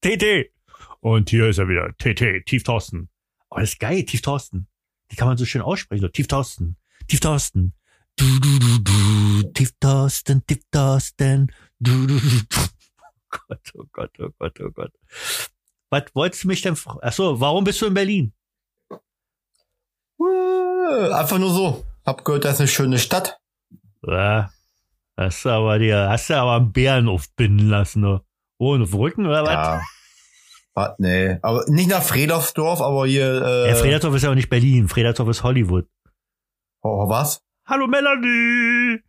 [0.00, 0.50] TT.
[1.00, 1.92] Und hier ist er wieder.
[1.98, 3.10] TT, Tief Thorsten.
[3.50, 4.68] Oh, das ist geil, Tief Thorsten.
[5.10, 6.00] Die kann man so schön aussprechen.
[6.00, 6.76] So, Tief Thorsten.
[7.08, 7.74] Tief Thorsten.
[8.18, 9.42] Du, du, du, du.
[9.52, 11.52] Tief Thorsten, Tief Thorsten.
[11.78, 12.56] Du, du, du, du.
[13.38, 14.92] Oh Gott, oh Gott, oh Gott, oh Gott.
[15.90, 17.00] Was wolltest du mich denn fragen?
[17.02, 18.32] Achso, warum bist du in Berlin?
[20.18, 21.84] Äh, Einfach nur so.
[22.06, 23.38] Hab gehört, das ist eine schöne Stadt.
[24.06, 24.50] Ja,
[25.18, 28.22] hast du aber dir, hast du aber einen Bären aufbinden lassen, ne?
[28.58, 29.50] Ohne Rücken oder was?
[29.52, 29.82] Ja.
[30.74, 30.94] Was?
[30.98, 31.38] Nee.
[31.42, 33.42] Aber nicht nach Fredorfsdorf, aber hier.
[33.42, 34.88] Äh, Ja, Fredersdorf ist ja auch nicht Berlin.
[34.88, 35.86] Fredersdorf ist Hollywood.
[36.82, 37.42] oh, was?
[37.68, 39.00] Hallo Melanie!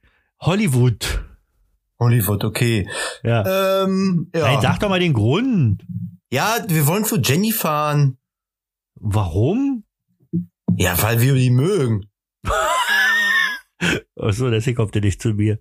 [0.41, 1.24] Hollywood.
[2.00, 2.89] Hollywood, okay.
[3.24, 3.84] Ja.
[3.84, 4.41] Ähm, ja.
[4.41, 5.86] Nein, sag doch mal den Grund.
[6.32, 8.17] ja, wir wollen zu Jenny fahren.
[8.96, 9.84] Warum?
[10.76, 12.10] Ja, weil wir die mögen.
[14.20, 15.60] Achso, deswegen kommt er nicht zu mir.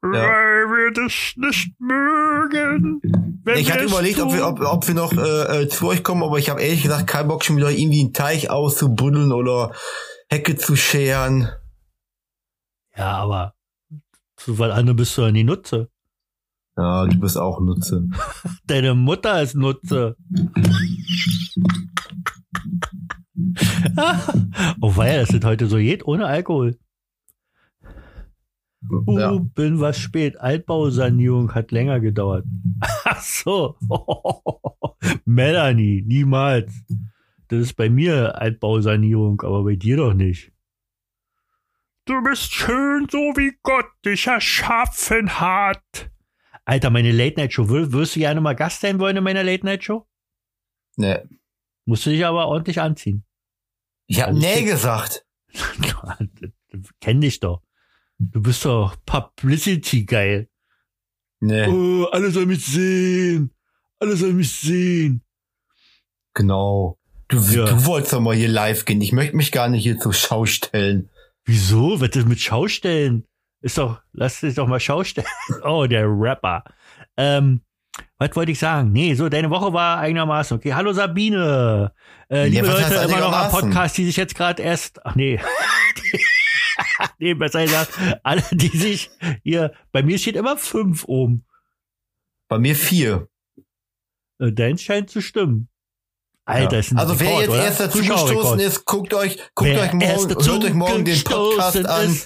[0.00, 3.00] Weil wir das nicht mögen.
[3.44, 6.22] Wenn Ich hatte überlegt, ob wir, ob, ob wir noch äh, äh, zu euch kommen,
[6.22, 9.72] aber ich habe ehrlich gesagt keinen Bock, schon wieder irgendwie einen Teich auszubuddeln oder
[10.30, 11.50] Hecke zu scheren.
[12.96, 13.54] Ja, aber
[14.46, 15.88] weil andere bist du ja nie Nutze.
[16.76, 18.08] Ja, du bist auch Nutze.
[18.66, 20.16] Deine Mutter ist Nutze.
[24.80, 26.78] oh weia, das sind heute so jed ohne Alkohol.
[28.90, 29.38] Uh, Ja.
[29.38, 30.40] bin was spät.
[30.40, 32.44] Altbausanierung hat länger gedauert.
[33.04, 33.76] Ach so.
[35.24, 36.72] Melanie, niemals.
[37.48, 40.51] Das ist bei mir Altbausanierung, aber bei dir doch nicht.
[42.04, 46.10] Du bist schön, so wie Gott dich erschaffen hat.
[46.64, 47.68] Alter, meine Late-Night-Show.
[47.68, 50.06] Würdest du gerne mal Gast sein wollen in meiner Late-Night-Show?
[50.96, 51.18] Nee.
[51.84, 53.24] Musst du dich aber ordentlich anziehen.
[54.06, 54.70] Ich habe Alles nee gut.
[54.70, 55.26] gesagt.
[57.00, 57.62] Kenn dich doch.
[58.18, 60.48] Du bist doch Publicity geil.
[61.40, 63.52] Nee, Oh, alle sollen mich sehen.
[63.98, 65.22] Alle sollen mich sehen.
[66.34, 66.98] genau.
[67.28, 67.64] Du, Ja.
[67.64, 69.00] du wolltest doch mal hier live gehen.
[69.00, 71.08] Ich möchte mich gar nicht hier zur Schau stellen.
[71.44, 72.00] Wieso?
[72.00, 73.26] Was ist mit Schaustellen?
[73.60, 75.26] Ist doch, lass dich doch mal Schaustellen.
[75.64, 76.64] Oh, der Rapper.
[77.16, 77.62] Ähm,
[78.18, 78.92] was wollte ich sagen?
[78.92, 80.72] Nee, so, deine Woche war einigermaßen okay.
[80.72, 81.92] Hallo Sabine.
[82.30, 83.50] Äh, liebe was heißt Leute, immer noch am?
[83.50, 85.40] Podcast, die sich jetzt gerade erst, ach nee.
[87.18, 89.10] nee, besser gesagt, alle, die sich
[89.42, 91.44] hier, bei mir steht immer fünf oben.
[92.48, 93.28] Bei mir vier.
[94.38, 95.68] Äh, Dein scheint zu stimmen.
[96.44, 97.64] Alter, ist ein Also wer Rekord, jetzt oder?
[97.64, 98.36] erst dazu Zuschauerrekord.
[98.36, 102.18] gestoßen ist, guckt euch, guckt Wer euch morgen, hört euch morgen den Podcast an.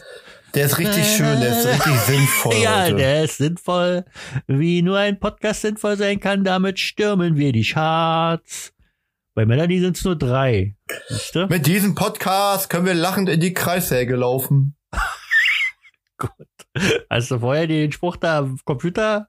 [0.55, 2.55] Der ist richtig schön, der ist richtig sinnvoll.
[2.55, 2.94] Ja, heute.
[2.96, 4.05] der ist sinnvoll,
[4.46, 6.44] wie nur ein Podcast sinnvoll sein kann.
[6.44, 8.72] Damit stürmen wir die Charts.
[9.35, 10.74] Bei Melanie sind es nur drei.
[11.11, 11.46] Siehst du?
[11.48, 14.76] Mit diesem Podcast können wir lachend in die Kreissäge laufen.
[17.11, 19.29] Hast du vorher den Spruch da am Computer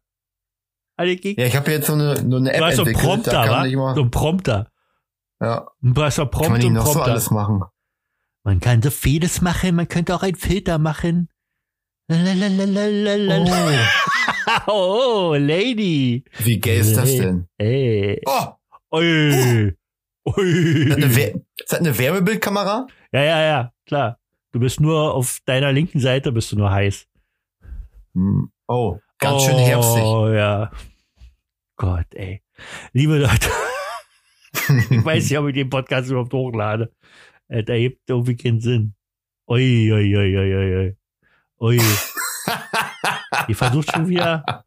[0.96, 1.38] angekickt?
[1.40, 3.14] Ja, ich habe jetzt so eine, nur eine App du hast so einen entwickelt.
[3.14, 3.96] Prompter, da kann wa?
[3.96, 4.72] So ein Prompter.
[5.42, 7.12] Ja, Du hast so kann Prompt man noch so Prompter.
[7.12, 7.64] alles machen.
[8.44, 11.30] man kann so vieles machen, man könnte auch einen Filter machen.
[12.10, 13.86] Lalalalalalala.
[14.68, 16.24] Oh, Lady.
[16.40, 17.48] Wie gay ist das denn?
[17.58, 18.22] Ey.
[18.26, 18.54] Oh,
[18.94, 19.04] Ui.
[19.06, 19.76] ist das eine,
[20.26, 21.16] Ui.
[21.16, 22.88] Wer- ist das eine Wärmebildkamera?
[23.12, 24.20] Ja, ja, ja, klar.
[24.54, 27.06] Du bist nur auf deiner linken Seite bist du nur heiß.
[28.14, 28.50] Hm.
[28.68, 30.04] Oh, ganz schön oh, herbstig.
[30.04, 30.72] Oh, ja.
[31.76, 32.42] Gott, ey.
[32.94, 33.50] Liebe Leute,
[34.70, 36.92] ich weiß nicht, ob ich den Podcast überhaupt hochlade.
[37.48, 38.94] Äh, Der ergibt irgendwie keinen Sinn.
[39.48, 40.96] Ui, ui, ui, ui, ui,
[41.60, 41.82] ui.
[43.48, 44.66] Ihr versucht schon wieder.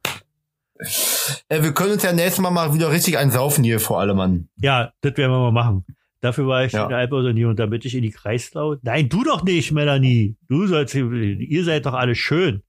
[1.48, 4.48] äh, wir können uns ja nächstes Mal mal wieder richtig einsaufen hier vor allem an.
[4.56, 5.84] Ja, das werden wir mal machen.
[6.22, 6.82] Dafür war ich Ja.
[6.84, 8.76] in der Alpausonie und damit ich in die Kreislau.
[8.82, 10.36] Nein, du doch nicht, Melanie.
[10.48, 12.62] Du sollst, ihr seid doch alle schön.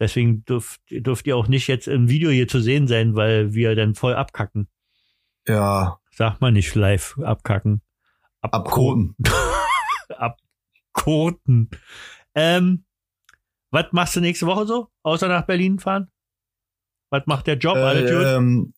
[0.00, 3.74] Deswegen dürft, dürft ihr auch nicht jetzt im Video hier zu sehen sein, weil wir
[3.74, 4.68] dann voll abkacken.
[5.48, 7.82] Ja, Sagt man nicht live abkacken.
[8.40, 9.16] abkoten.
[10.08, 11.70] Abkoten.
[12.38, 12.84] Ähm,
[13.70, 14.90] was machst du nächste Woche so?
[15.02, 16.12] Außer nach Berlin fahren?
[17.08, 17.76] Was macht der Job?
[17.76, 18.24] Alles gut?
[18.26, 18.74] Äh, ähm,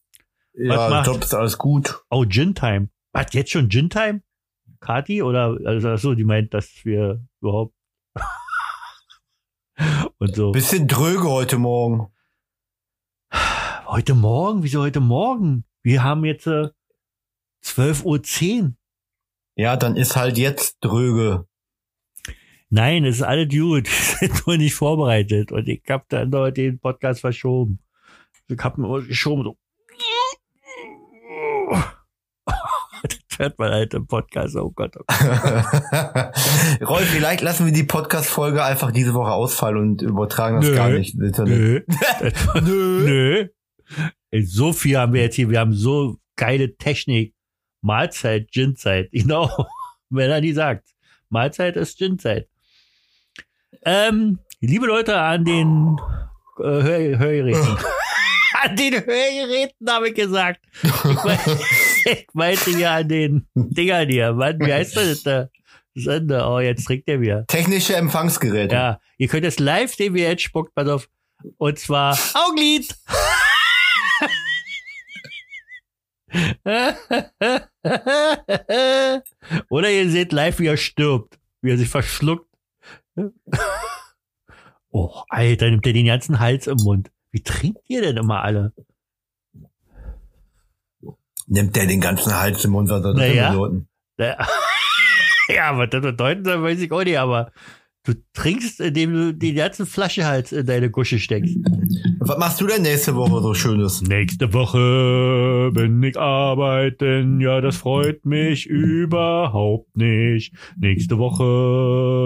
[0.52, 2.04] ja, macht- Job ist alles gut.
[2.09, 2.88] Oh, Gin Time.
[3.12, 4.22] Was, jetzt schon Gin Time?
[4.78, 5.24] Kati?
[5.24, 7.74] Oder, also, so, die meint, dass wir überhaupt.
[10.18, 10.52] Und so.
[10.52, 12.12] Bisschen dröge heute Morgen.
[13.87, 14.62] Heute Morgen?
[14.62, 15.64] Wieso heute Morgen?
[15.88, 16.68] Wir haben jetzt äh,
[17.64, 18.72] 12.10 Uhr.
[19.57, 21.46] Ja, dann ist halt jetzt dröge.
[22.68, 23.87] Nein, es ist alles gut.
[24.20, 25.51] Wir sind nur nicht vorbereitet.
[25.51, 27.79] Und ich hab dann dort den Podcast verschoben.
[28.48, 29.44] Ich hab ihn immer geschoben.
[29.44, 29.57] So.
[33.01, 34.57] Das hört man halt im Podcast.
[34.57, 34.94] Oh Gott.
[34.98, 35.16] Oh Gott.
[36.87, 40.74] Rolf, vielleicht lassen wir die Podcast-Folge einfach diese Woche ausfallen und übertragen das Nö.
[40.74, 41.14] gar nicht.
[41.14, 41.87] Internet.
[42.61, 42.61] Nö.
[42.61, 43.48] Nö.
[44.32, 45.48] So viel haben wir jetzt hier.
[45.50, 47.34] Wir haben so geile Technik.
[47.80, 49.08] Mahlzeit, Ginzeit.
[49.12, 49.50] Genau.
[50.10, 50.88] Wenn er die sagt.
[51.28, 52.48] Mahlzeit ist Ginzeit.
[53.82, 55.98] Ähm, liebe Leute an den
[56.58, 57.76] äh, Hör Hörgeräten.
[58.62, 60.60] an den Hörgeräten habe ich gesagt.
[60.82, 61.38] Ich, mein,
[62.04, 64.32] ich meinte ja an den Dingern hier.
[64.32, 65.48] Mann, wie heißt das da?
[65.94, 66.50] Sender.
[66.50, 67.46] Oh, jetzt trinkt er wieder.
[67.46, 68.74] Technische Empfangsgeräte.
[68.74, 71.08] Ja, ihr könnt es live sehen, wie er jetzt spuckt, pass auf.
[71.58, 72.94] Und zwar Augenlid.
[79.70, 82.46] Oder ihr seht live, wie er stirbt, wie er sich verschluckt.
[84.90, 87.10] Oh, Alter, nimmt er den ganzen Hals im Mund.
[87.30, 88.72] Wie trinkt ihr denn immer alle?
[91.46, 93.50] Nimmt der den ganzen Hals im Mund, was soll das Naja.
[93.50, 93.86] bedeuten?
[94.18, 97.52] Ja, was das bedeuten soll, weiß ich auch nicht, aber
[98.09, 101.57] du trinkst, indem du die ganze Flasche halt in deine Gusche steckst.
[102.21, 104.03] Was machst du denn nächste Woche so Schönes?
[104.03, 110.55] Nächste Woche bin ich arbeiten, ja, das freut mich überhaupt nicht.
[110.79, 111.44] Nächste Woche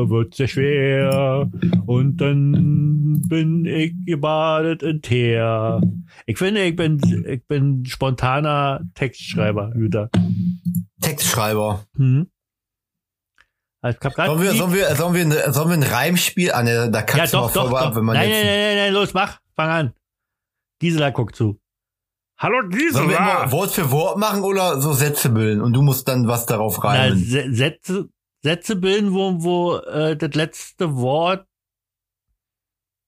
[0.09, 1.51] wird sehr schwer
[1.87, 5.81] und dann bin ich gebadet in Teer.
[6.27, 10.11] Ich finde, ich bin, ich bin spontaner Textschreiber, Jüter.
[11.01, 11.85] Textschreiber.
[11.97, 12.29] Hm?
[13.85, 16.53] Also Ich hab grad Sollen wir, sollen wir, sollen wir, ein- sollen wir ein Reimspiel?
[16.53, 17.87] Ah, ne, da ja, kannst du mal doch, doch, vorbei doch.
[17.89, 18.39] ab, wenn man nein, jetzt.
[18.39, 19.93] nein, nein, nein, nein, los, mach, fang an.
[20.81, 21.59] Gisela guckt zu.
[22.39, 23.43] Hallo Sollen wir Gisela!
[23.43, 26.79] immer Wort für Wort machen oder so Sätze bilden und du musst dann was darauf
[26.83, 27.19] Na, reimen?
[27.19, 28.09] Se- Sätze,
[28.43, 31.47] Sätze bilden, wo, wo äh, das letzte Wort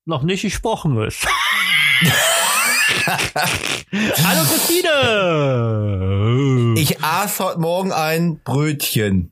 [0.06, 1.26] noch nicht gesprochen ist.
[3.06, 4.90] Hallo Christine!
[6.80, 9.30] Ich aß heute Morgen ein Brötchen.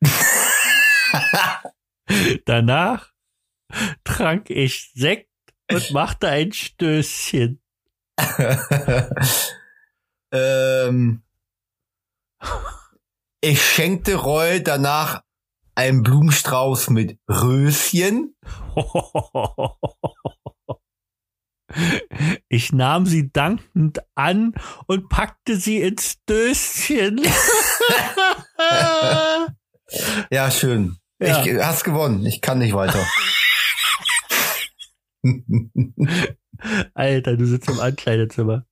[2.44, 3.12] Danach
[4.04, 5.30] trank ich Sekt
[5.70, 7.62] und machte ein Stößchen.
[10.32, 11.22] ähm,
[13.40, 15.22] ich schenkte Roy danach
[15.74, 18.36] einen Blumenstrauß mit Röschen.
[22.48, 24.54] Ich nahm sie dankend an
[24.86, 27.20] und packte sie ins Döschen.
[30.30, 30.96] Ja, schön.
[31.22, 31.44] Ja.
[31.44, 32.24] Ich hast gewonnen.
[32.26, 33.04] Ich kann nicht weiter.
[36.94, 38.64] Alter, du sitzt im Ankleidezimmer.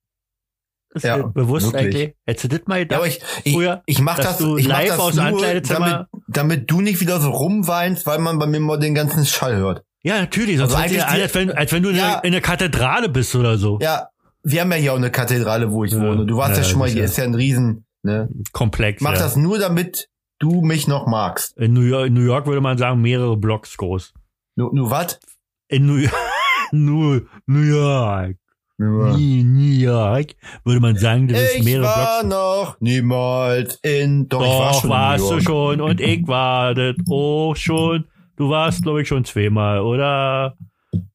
[0.94, 1.82] Ist Ja, dir bewusst wirklich.
[1.94, 2.14] eigentlich?
[2.26, 2.98] Hättest du das mal Ja, gedacht?
[2.98, 6.06] aber ich, ich, Früher, ich mach das, ich mach das aus dem nur, Ankleidezimmer- damit,
[6.28, 9.84] damit du nicht wieder so rumweinst, weil man bei mir mal den ganzen Schall hört.
[10.02, 10.56] ja, natürlich.
[10.58, 12.18] Sonst Also eigentlich die- als wenn, als wenn du in, Ja.
[12.20, 13.78] in einer Kathedrale bist oder so.
[13.82, 14.08] Ja,
[14.42, 16.00] wir haben ja hier auch eine Kathedrale, wo ich Ja.
[16.00, 16.24] wohne.
[16.24, 18.30] Du warst ja, Ja, schon mal, hier ist ja ein Riesen, ne?
[18.52, 19.02] Komplex.
[19.02, 19.18] Mach ja.
[19.18, 21.56] das nur, damit du mich noch magst.
[21.58, 24.12] In New, York, in New York würde man sagen, mehrere Blocks groß.
[24.56, 25.20] Nu, nu wat?
[25.68, 26.06] In New,
[26.72, 28.36] New, New York.
[28.80, 32.28] New, York würde man sagen, das ist Ich mehrere war Blocks.
[32.28, 35.42] noch niemals in, doch, ich war Doch, schon warst du York.
[35.42, 38.04] schon und ich war das auch schon.
[38.36, 40.56] Du warst, glaube ich, schon zweimal, oder?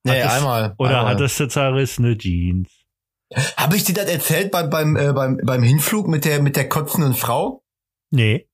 [0.03, 0.75] Nee, Hattest- einmal.
[0.77, 1.13] Oder einmal.
[1.13, 2.69] hattest du zerrissene Jeans?
[3.55, 6.67] Habe ich dir das erzählt beim, beim, äh, beim, beim Hinflug mit der, mit der
[6.67, 7.63] kotzenden Frau?
[8.11, 8.47] Nee.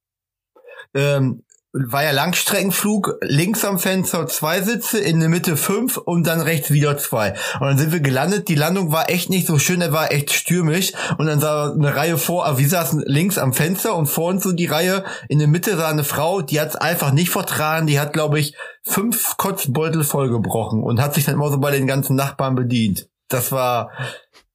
[0.93, 6.41] Ähm, war ja Langstreckenflug, links am Fenster zwei Sitze, in der Mitte fünf und dann
[6.41, 7.33] rechts wieder zwei.
[7.59, 8.47] Und dann sind wir gelandet.
[8.47, 10.93] Die Landung war echt nicht so schön, er war echt stürmisch.
[11.19, 14.41] Und dann sah eine Reihe vor, aber wir saßen links am Fenster und vor uns
[14.43, 15.03] so die Reihe.
[15.27, 17.85] In der Mitte sah eine Frau, die hat es einfach nicht vertragen.
[17.85, 21.85] Die hat, glaube ich, fünf Kotzbeutel vollgebrochen und hat sich dann immer so bei den
[21.85, 23.07] ganzen Nachbarn bedient.
[23.27, 23.91] Das war,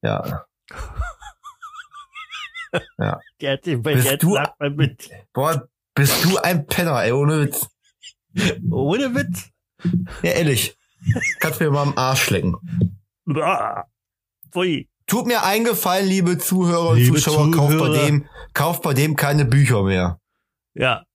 [0.03, 0.47] ja.
[3.41, 5.09] Der hat sich bei Bist du- man mit.
[5.33, 7.69] Boah, bist du ein Penner, ey, ohne Witz.
[8.71, 9.51] Ohne Witz.
[10.23, 10.77] Ja, ehrlich.
[11.41, 12.57] Kannst mir mal am Arsch lecken.
[14.51, 14.89] Pfui.
[15.07, 18.07] Tut mir eingefallen, liebe Zuhörer und Liebe Zuschauer, kauft bei Zuhörer.
[18.07, 20.21] dem, kauft bei dem keine Bücher mehr.
[20.75, 21.05] Ja.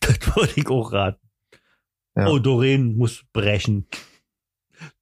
[0.00, 1.20] Das wollte ich auch raten.
[2.16, 2.28] Ja.
[2.28, 3.86] Oh, Doreen muss brechen.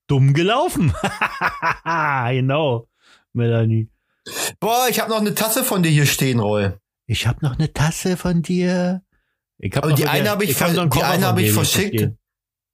[0.09, 0.93] Dumm gelaufen.
[1.85, 2.89] genau.
[3.33, 3.89] Melanie.
[4.59, 6.73] Boah, ich habe noch eine Tasse von dir hier stehen, Roy.
[7.11, 9.03] Ich habe noch eine Tasse von dir.
[9.57, 12.13] Ich hab Aber die eine der- hab ich hab die eine hab ich verschickt.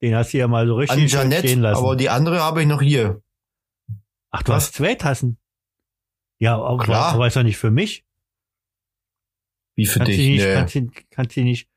[0.03, 1.79] Den hast du ja mal so richtig An schön Janette, stehen lassen.
[1.83, 3.23] aber die andere habe ich noch hier.
[4.31, 4.65] Ach, du Was?
[4.67, 5.39] hast zwei Tassen.
[6.41, 7.15] Ja, aber, Klar.
[7.15, 8.05] aber ist doch nicht für mich.
[9.77, 10.19] Wie für Kannst dich?
[10.19, 10.55] du nicht, Nee.
[10.55, 11.69] kannst du, kannst du nicht.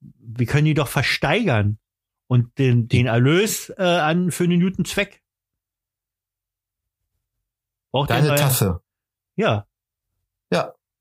[0.00, 1.78] Wir können die doch versteigern
[2.26, 5.22] und den, den Erlös äh, an für einen guten Zweck.
[7.92, 8.82] Braucht Deine Tasse.
[9.36, 9.66] Ja.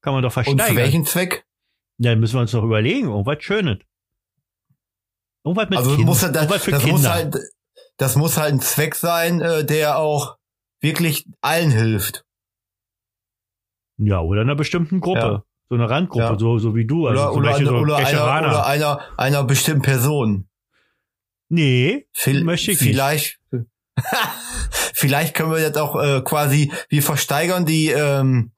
[0.01, 0.67] Kann man doch Und versteigern.
[0.67, 1.45] für welchen Zweck?
[1.97, 3.79] Dann müssen wir uns doch überlegen, irgendwas Schönes.
[5.43, 6.05] Irgendwas mit Also Kind.
[6.05, 6.97] muss halt, das, irgendwas für das Kinder.
[6.97, 7.35] muss halt,
[7.97, 10.37] das muss halt ein Zweck sein, äh, der auch
[10.81, 12.23] wirklich allen hilft.
[13.97, 15.19] ja, oder einer bestimmten Gruppe.
[15.19, 15.43] Ja.
[15.67, 16.39] So eine Randgruppe, Ja.
[16.39, 17.07] so, so wie du.
[17.07, 20.49] Also Oder, zum oder, Beispiel so oder, einer, oder einer, einer bestimmten Person.
[21.49, 22.89] Nee, Vil- Möchte ich nicht.
[22.91, 23.39] vielleicht,
[24.93, 28.51] vielleicht können wir jetzt auch äh, quasi, wir versteigern die ähm,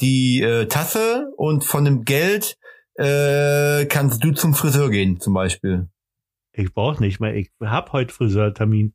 [0.00, 2.56] die äh, Tasse und von dem Geld
[2.94, 5.88] äh, kannst du zum Friseur gehen, zum Beispiel.
[6.52, 7.34] ich brauch nicht mehr.
[7.36, 8.94] Ich hab heute Friseurtermin.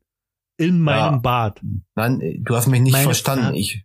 [0.56, 1.18] In meinem Ja.
[1.18, 1.60] Bad.
[1.96, 3.54] Nein, du hast mich nicht Meine verstanden.
[3.54, 3.84] Ich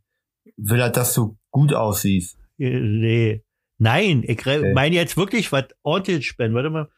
[0.57, 2.37] will halt, dass du gut aussiehst.
[2.59, 3.43] Äh, Nee.
[3.79, 4.73] Nein, ich Okay.
[4.73, 6.53] meine jetzt wirklich was ordentlich spenden.
[6.55, 6.89] Warte mal.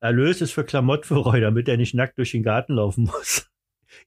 [0.00, 3.48] Erlös ist für Klamotten für Roy, damit er nicht nackt durch den Garten laufen muss.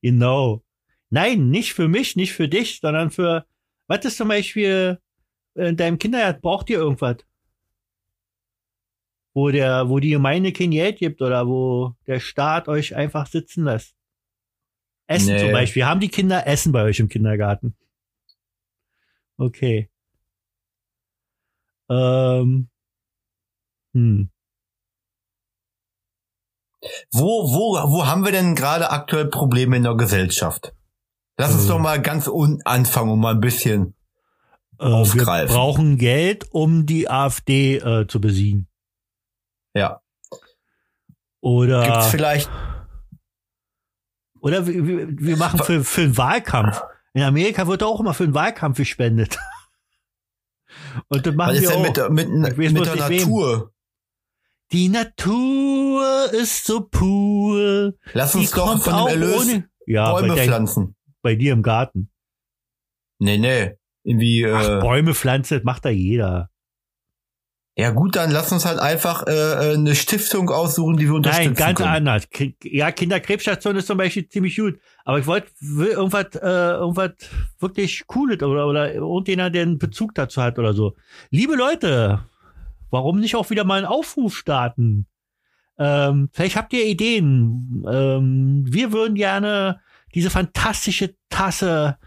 [0.01, 0.63] genau.
[1.09, 3.45] Nein, nicht für mich, nicht für dich, sondern für,
[3.87, 4.99] was ist zum Beispiel
[5.55, 7.17] in deinem Kindergarten, braucht ihr irgendwas?
[9.33, 13.63] Wo der, wo die Gemeinde kein Geld gibt oder wo der Staat euch einfach sitzen
[13.63, 13.95] lässt.
[15.07, 15.39] Essen Nee.
[15.39, 15.85] zum Beispiel.
[15.85, 17.75] Haben die Kinder Essen bei euch im Kindergarten?
[19.37, 19.89] Okay.
[21.89, 22.69] Ähm.
[23.93, 24.29] Hm.
[27.11, 30.73] Wo, wo, wo haben wir denn gerade aktuell Probleme in der Gesellschaft?
[31.37, 31.67] Lass uns Äh.
[31.69, 33.95] doch mal ganz unten anfangen und mal ein bisschen.
[34.81, 38.67] Äh, wir brauchen Geld, um die AfD äh, zu besiegen.
[39.75, 40.01] Ja.
[41.39, 42.49] Oder, Gibt's vielleicht
[44.41, 46.81] oder wir, wir- machen für, für einen Wahlkampf.
[47.13, 49.37] In Amerika wird auch immer für einen Wahlkampf gespendet.
[51.09, 51.83] Und das machen Was ist wir denn auch.
[51.83, 53.17] mit, der- mit, weiß mit bloß der nicht wem.
[53.29, 53.73] Natur?
[54.71, 57.93] Die Natur ist so pur.
[58.13, 59.69] Lass Die uns doch kommt von dem Erlös ohne.
[59.85, 60.95] Ja, bei, Bäume dein, pflanzen.
[61.21, 62.09] bei dir im Garten.
[63.19, 63.77] Nee, nee.
[64.03, 66.49] Irgendwie, Ach, äh, Bäume pflanzen, macht da jeder.
[67.77, 71.53] ja gut, dann lass uns halt einfach äh, äh, eine Stiftung aussuchen, die wir unterstützen
[71.53, 71.89] Nein, ganz können.
[72.07, 72.27] anders.
[72.63, 74.79] Ja, Kinderkrebsstation ist zum Beispiel ziemlich gut.
[75.05, 77.11] Aber ich wollte irgendwas, äh, irgendwas
[77.59, 80.95] wirklich Cooles oder, oder irgendjemand, der einen Bezug dazu hat oder so.
[81.29, 82.25] Liebe Leute,
[82.89, 85.07] warum nicht auch wieder mal einen Aufruf starten?
[85.79, 87.83] Ähm, vielleicht habt ihr Ideen.
[87.89, 89.79] Ähm, wir würden gerne
[90.13, 91.97] diese fantastische Tasse,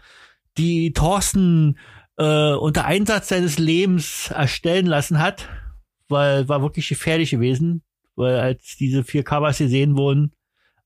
[0.57, 1.77] die Thorsten
[2.17, 5.49] äh, unter Einsatz seines Lebens erstellen lassen hat,
[6.07, 7.83] weil war wirklich gefährlich gewesen,
[8.15, 10.33] weil als diese vier Covers gesehen wurden,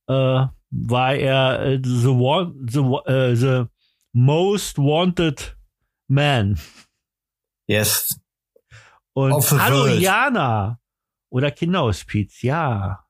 [0.08, 2.79] äh, war er äh, the, one, the,
[3.12, 3.65] äh, the
[4.13, 5.55] most wanted
[6.08, 6.60] man.
[7.67, 8.19] Yes.
[9.13, 10.01] Und hallo world.
[10.01, 10.79] Jana
[11.29, 13.05] oder Kinderhospiz, ja.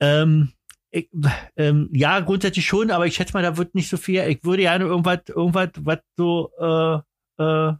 [0.00, 0.52] Ähm,
[0.96, 1.10] ich,
[1.56, 4.22] ähm, ja, grundsätzlich schon, aber ich schätze mal, da wird nicht so viel.
[4.28, 7.74] Ich würde gerne irgendwas, irgendwas, was so äh, äh,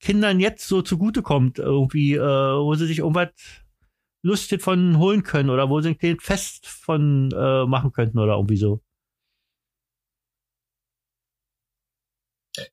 [0.00, 3.30] Kindern jetzt so zugutekommt, irgendwie, äh, wo sie sich irgendwas
[4.22, 8.56] lustig von holen können oder wo sie ein Fest von äh, machen könnten oder irgendwie
[8.56, 8.80] so.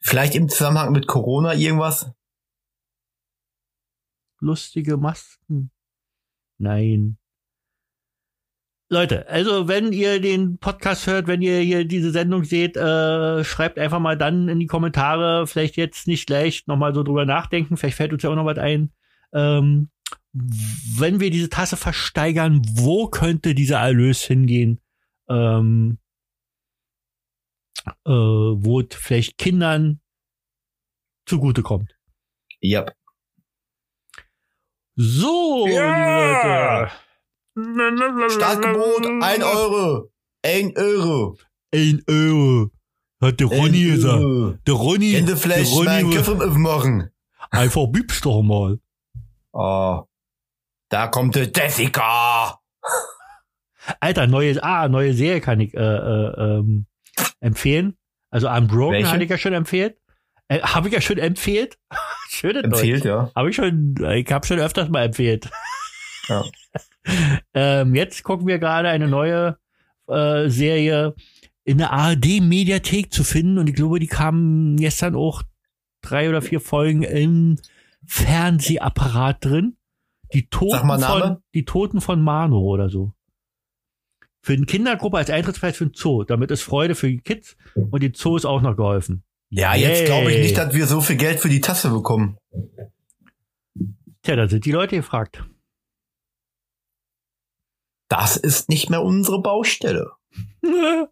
[0.02, 2.12] Vielleicht im Zusammenhang mit Corona irgendwas?
[4.42, 5.72] lustige Masken.
[6.58, 7.19] Nein.
[8.92, 13.78] Leute, also wenn ihr den Podcast hört, wenn ihr hier diese Sendung seht, äh, schreibt
[13.78, 17.98] einfach mal dann in die Kommentare, vielleicht jetzt nicht gleich nochmal so drüber nachdenken, vielleicht
[17.98, 18.92] fällt uns ja auch noch was ein.
[19.32, 19.92] Ähm,
[20.34, 24.82] wenn wir diese Tasse versteigern, wo könnte dieser Erlös hingehen?
[25.30, 26.00] Ähm,
[28.06, 30.02] äh, wo es vielleicht Kindern
[31.28, 31.96] zugutekommt.
[32.60, 32.88] Ja.
[34.96, 36.82] So, Ja.
[36.82, 36.92] Leute.
[38.30, 40.10] Startgebot, ein Euro.
[40.44, 41.38] Ein Euro.
[41.74, 42.72] Ein Euro.
[43.22, 44.22] Hat der Ronny gesagt.
[44.68, 47.10] Der Ronny, der Gendefleisch, mein Ronny, Köpfe machen.
[47.52, 48.80] einfach bübst doch mal.
[49.52, 50.04] Oh.
[50.90, 52.60] Da kommt die Jessica.
[54.00, 56.86] Alter, neue, ah, neue Serie kann ich äh, äh, ähm,
[57.40, 57.98] empfehlen.
[58.32, 59.98] Also Unbroken hatte ich ja schon empfehlt.
[60.48, 61.78] Äh, habe ich ja schon empfehlt.
[62.30, 63.32] Schöne Empfehlt, ja.
[63.36, 65.50] Habe ich schon, ich habe schon öfters mal empfehlt.
[66.28, 66.44] Ja.
[67.54, 69.58] ähm, jetzt gucken wir gerade eine neue
[70.08, 71.16] äh, Serie
[71.64, 75.44] in der ARD-Mediathek zu finden und ich glaube, die kamen gestern auch
[76.02, 77.58] drei oder vier Folgen im
[78.06, 79.78] Fernsehapparat drin.
[80.34, 83.14] Die Toten mal von die Toten von Mano oder so.
[84.42, 86.24] Für eine Kindergruppe als Eintrittspreis für den Zoo.
[86.24, 89.24] Damit ist Freude für die Kids und die Zoo ist auch noch geholfen.
[89.50, 90.06] Ja, jetzt Yay.
[90.06, 92.38] glaube ich nicht, dass wir so viel Geld für die Tasse bekommen.
[94.22, 95.44] Tja, da sind die Leute gefragt.
[98.10, 100.12] Das ist nicht mehr unsere Baustelle.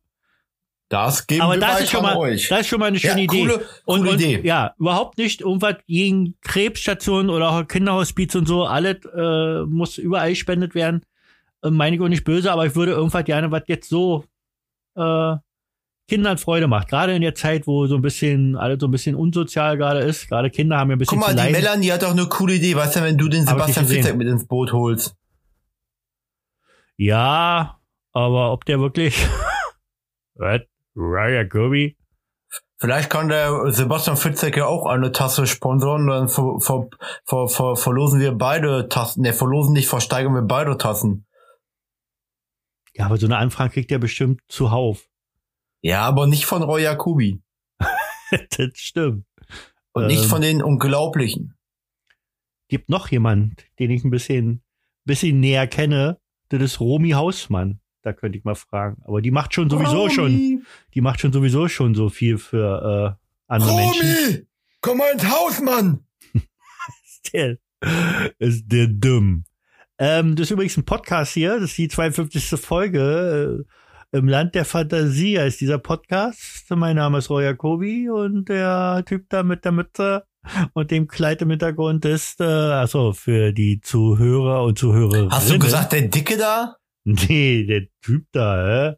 [0.89, 2.47] Das geben Aber wir das ist schon mal, euch.
[2.47, 3.41] das ist schon mal eine schöne Ja, Idee.
[3.41, 4.39] coole- und, coole und, Idee.
[4.47, 8.63] Ja, überhaupt nicht irgendwas gegen Krebsstationen oder auch Kinderhospiz und so.
[8.63, 11.01] Alles äh, muss überall gespendet werden.
[11.61, 14.23] Äh, meine ich auch nicht böse, aber ich würde irgendwas gerne, was jetzt so
[14.95, 15.35] äh,
[16.07, 16.87] Kindern Freude macht.
[16.87, 20.29] Gerade in der Zeit, wo so ein bisschen, alles so ein bisschen unsozial gerade ist.
[20.29, 21.51] Gerade Kinder haben ja ein bisschen Guck mal, die.
[21.51, 22.77] Melanie hat doch eine coole Idee.
[22.77, 23.85] Weißt du, wenn du den Sebastian.
[23.87, 25.15] Fitzek mit ins Boot holst?
[26.97, 27.79] Ja,
[28.11, 29.27] aber ob der wirklich.
[30.35, 30.61] Was?
[30.95, 31.97] Ryan Kirby?
[32.79, 36.87] Vielleicht kann der Sebastian Fitzek ja auch eine Tasse sponsoren, dann ver, ver,
[37.25, 39.21] ver, ver, verlosen wir beide Tassen.
[39.21, 41.25] Ne, verlosen nicht, versteigern wir beide Tassen.
[42.93, 45.07] Ja, aber so eine Anfrage kriegt er bestimmt zuhauf.
[45.81, 47.41] Ja, aber nicht von Roy Jacobi.
[48.31, 49.25] das stimmt.
[49.93, 50.29] Und nicht Ähm.
[50.29, 51.55] von den Unglaublichen.
[52.69, 54.63] gibt noch jemand, den ich ein bisschen,
[55.05, 56.19] bisschen näher kenne.
[56.49, 57.79] Das ist Romy Hausmann.
[58.03, 59.01] Da könnte ich mal fragen.
[59.05, 60.61] Aber die macht schon sowieso schon, Romy,
[60.93, 64.01] die macht schon sowieso schon so viel für äh, andere Menschen.
[64.01, 64.47] Romy!
[64.81, 66.05] Komm mal ins Haus, Mann!
[67.03, 67.57] Ist der,
[68.39, 69.43] ist der dumm.
[69.99, 71.59] Ähm, das ist übrigens ein Podcast hier.
[71.59, 72.59] Das ist die 52.
[72.59, 73.65] Folge.
[74.13, 76.65] Äh, Im Land der Fantasie heißt dieser Podcast.
[76.69, 80.23] Mein Name ist Roy Jacobi und der Typ da mit der Mütze
[80.73, 85.31] und dem Kleid im Hintergrund ist, äh, also für die Zuhörer und Zuhörerinnen.
[85.31, 86.77] Hast du gesagt, der Dicke da?
[87.03, 88.95] Nee, der Typ da, hä?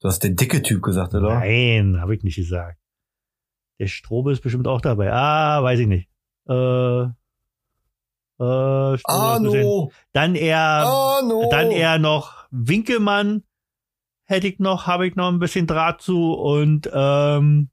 [0.00, 1.40] Du hast der dicke Typ gesagt, oder?
[1.40, 2.78] Nein, habe ich nicht gesagt.
[3.80, 5.12] Der Strobe ist bestimmt auch dabei.
[5.12, 6.08] Ah, weiß ich nicht.
[6.48, 7.08] Äh, äh,
[8.38, 9.92] Strobe Arno!
[10.12, 11.48] Dann eher, Arno!
[11.50, 13.42] dann eher noch Winkelmann.
[14.24, 17.70] Hätte ich noch, habe ich noch ein bisschen Draht zu und ähm,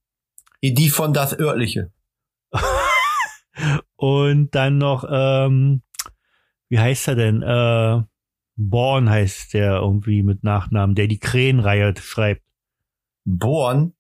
[0.62, 1.92] Die von das Örtliche.
[4.06, 5.82] Und dann noch ähm,
[6.70, 7.42] wie heißt er denn?
[7.42, 8.04] Äh,
[8.58, 12.44] Born heißt der irgendwie mit Nachnamen, der die Krähenreihe schreibt.
[13.26, 13.94] Born?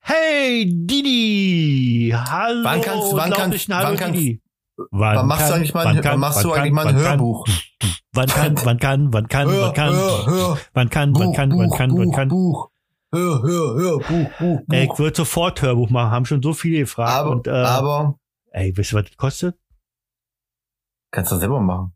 [0.00, 2.64] Hey Didi, hallo.
[2.64, 4.42] Wann kannst- wann unglaublichen kannst- Hallo wann kannst- Didi.
[4.90, 6.66] Wann, Wann machst du kann- eigentlich mal wann ein, kann- wann machst du wann eigentlich
[6.66, 7.46] kann- mal ein wann kann- Hörbuch?
[8.12, 10.58] Wann kann, wann kann, wann kann, wann kann, hör, hör.
[10.72, 12.30] wann kann, wann kann, wann kann, wann kann.
[13.10, 14.92] Hör, hör, hör, Buch, Buch, Ey, Buch.
[14.94, 17.10] ich würde sofort Hörbuch machen, haben schon so viele gefragt.
[17.12, 18.18] Aber, und, äh, aber,
[18.50, 19.56] ey, wisst ihr, was das kostet?
[21.10, 21.94] kannst du selber machen.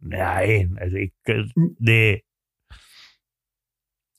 [0.00, 1.44] Nein, also ich, äh,
[1.78, 2.24] nee.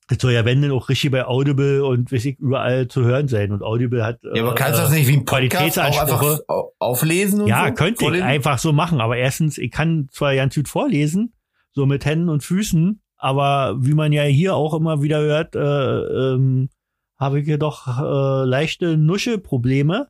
[0.07, 3.28] Das soll ja wenn denn auch richtig bei Audible und weiß ich überall zu hören
[3.28, 3.51] sein.
[3.51, 4.20] Und Audible hat.
[4.36, 6.39] Ja, aber äh, kannst du das nicht wie ein Podcast auch einfach
[6.78, 7.74] auflesen und Ja, so?
[7.74, 8.28] könnte ich Vorlesen?
[8.28, 9.01] einfach so machen.
[9.01, 11.34] Aber erstens, ich kann zwar ganz gut vorlesen,
[11.72, 15.59] so mit Händen und Füßen, aber wie man ja hier auch immer wieder hört, äh,
[15.59, 16.69] ähm,
[17.17, 20.09] habe ich jedoch äh, leichte Nuschelprobleme,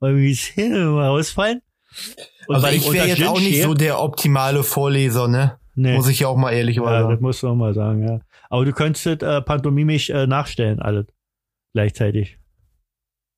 [0.00, 1.62] weil mir die Zähne immer ausfallen.
[2.48, 5.58] Und Also ich wäre jetzt Gin auch nicht so der optimale Vorleser, ne?
[5.76, 5.94] nee.
[5.94, 7.10] Muss ich ja auch mal ehrlich Ja, sagen.
[7.10, 8.20] das musst du auch mal sagen, ja.
[8.50, 11.06] Aber du könntest äh, pantomimisch äh, nachstellen, alles.
[11.74, 12.38] Gleichzeitig.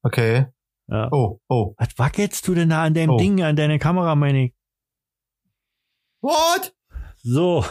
[0.02, 0.46] Okay.
[0.90, 1.09] Ja.
[1.12, 1.74] Oh, oh.
[1.76, 3.18] Was wackelst du denn da an deinem Oh.
[3.18, 4.54] Ding, an deiner Kamera, meine ich?
[6.22, 6.74] What?
[7.22, 7.64] So.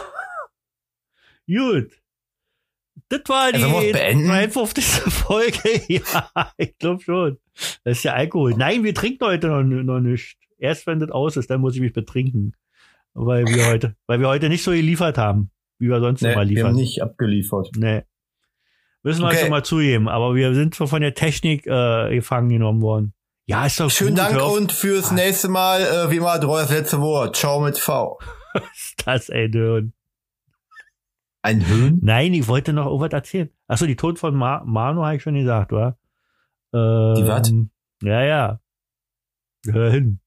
[1.48, 1.90] Gut.
[3.08, 4.26] Das war die wir beenden?
[4.26, 4.84] 52.
[4.84, 5.58] Folge.
[5.88, 7.38] Ja, ich glaube schon.
[7.84, 8.54] Das ist ja Alkohol.
[8.54, 10.36] Nein, wir trinken heute noch, noch nicht.
[10.58, 12.54] Erst wenn das aus ist, dann muss ich mich betrinken.
[13.14, 16.40] Weil wir heute, weil wir heute nicht so geliefert haben, wie wir sonst Nee, immer
[16.42, 16.66] wir liefern.
[16.68, 17.70] haben nicht abgeliefert.
[17.76, 18.02] Nee.
[19.02, 19.38] Müssen wir Okay.
[19.40, 20.08] schon mal zugeben.
[20.08, 23.14] Aber wir sind so von der Technik äh, gefangen genommen worden.
[23.46, 24.18] Ja, ist doch Schönen gut.
[24.18, 24.56] Dank hör auf.
[24.56, 27.36] und fürs nächste Mal, äh, wie immer, das letzte Wort.
[27.36, 28.18] Ciao mit V.
[28.74, 29.90] ist das, ey, du.
[31.42, 32.00] Ein Höhen?
[32.02, 33.50] Nein, ich wollte noch irgendwas erzählen.
[33.66, 35.96] Achso, die Tod von Ma Manu habe ich schon gesagt, wa?
[36.72, 37.52] Ähm, Die wat?
[38.02, 38.60] Ja, ja.
[39.66, 40.20] Hör hin.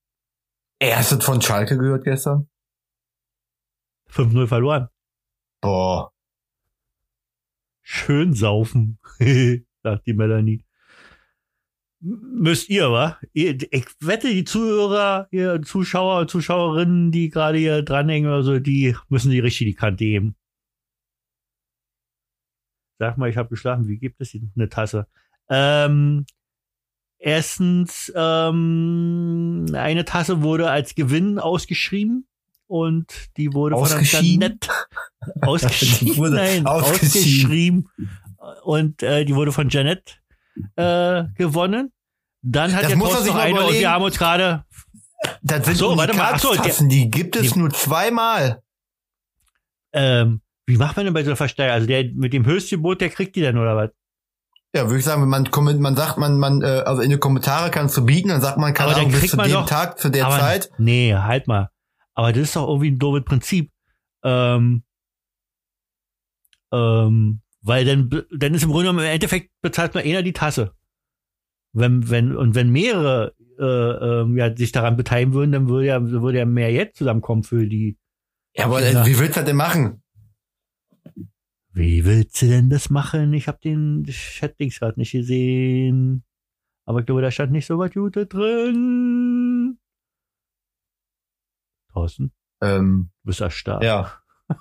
[0.79, 2.47] Er hast du von Schalke gehört gestern?
[4.09, 4.87] 5-0 verloren.
[5.61, 6.11] Boah.
[7.81, 8.99] Schön saufen,
[9.83, 10.65] sagt die Melanie.
[11.99, 13.19] Müsst ihr, wa?
[13.33, 18.95] Ich wette, die Zuhörer, ihr Zuschauer und Zuschauerinnen, die gerade hier dranhängen oder so, die
[19.09, 20.35] müssen die richtig die Kante geben.
[23.01, 23.87] Sag mal, ich habe geschlafen.
[23.87, 25.07] Wie gibt es eine Tasse?
[25.49, 26.27] Ähm,
[27.17, 32.27] erstens, ähm, eine Tasse wurde als Gewinn ausgeschrieben
[32.67, 34.39] und die wurde von Ausgeschieden?
[34.39, 34.69] Jeanette
[35.41, 36.07] ausgeschieden.
[36.13, 37.87] Die wurde Nein, ausgeschieden.
[37.87, 37.89] ausgeschrieben.
[38.63, 40.21] Und äh, die wurde von Janet
[40.75, 41.91] äh, gewonnen.
[42.43, 43.79] Dann hat Das der muss noch eine und überlegen.
[43.79, 44.63] wir haben uns gerade
[45.41, 48.61] Das sind So, warte mal, ach so, Unikatstassen, die gibt es die- nur zweimal.
[49.91, 50.41] ähm,
[50.71, 51.75] wie macht man denn bei so einer Versteigerung?
[51.75, 53.89] Also der mit dem Höchstgebot, der kriegt die dann oder was?
[54.73, 57.17] Ja, würde ich sagen, wenn man komment, man sagt, man, man, äh, also in die
[57.17, 59.53] Kommentare kannst du bieten, dann sagt man, keine dann Ahnung, bis kriegt zu man dem
[59.53, 60.71] doch- Tag, zu der Aber Zeit.
[60.77, 61.69] Nee, halt mal.
[62.13, 63.71] Aber das ist doch irgendwie ein doofes Prinzip.
[64.23, 64.83] Ähm,
[66.73, 70.71] Ähm, weil dann, dann ist im Grunde genommen im Endeffekt bezahlt nur einer die Tasse.
[71.73, 73.63] Wenn, wenn, und wenn mehrere äh,
[74.21, 77.67] ähm, ja, sich daran beteiligen würden, dann würde ja, würde ja mehr jetzt zusammenkommen für
[77.67, 77.97] die.
[78.55, 80.01] Ja, aber äh, wie willst du das denn machen?
[81.73, 83.33] Wie willst du denn das machen?
[83.33, 86.23] Ich habe den Chatdings gerade nicht gesehen.
[86.85, 89.77] Aber ich glaube, da stand nicht so was Gutes drin.
[91.93, 93.83] Thorsten, Ähm, du bist erstarrt.
[93.83, 94.13] ja.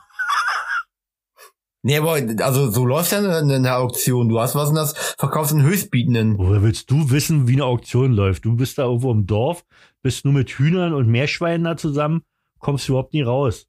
[1.83, 2.13] Nee, aber
[2.45, 4.29] also so läuft ja eine, eine Auktion.
[4.29, 4.93] Du hast was denn das?
[5.19, 6.37] Verkaufst einen Höchstbietenden.
[6.37, 8.45] Woher willst du wissen, wie eine Auktion läuft?
[8.45, 9.65] Du bist da irgendwo im Dorf,
[10.03, 12.21] bist nur mit Hühnern und Meerschweinen da zusammen,
[12.59, 13.67] kommst überhaupt nie raus.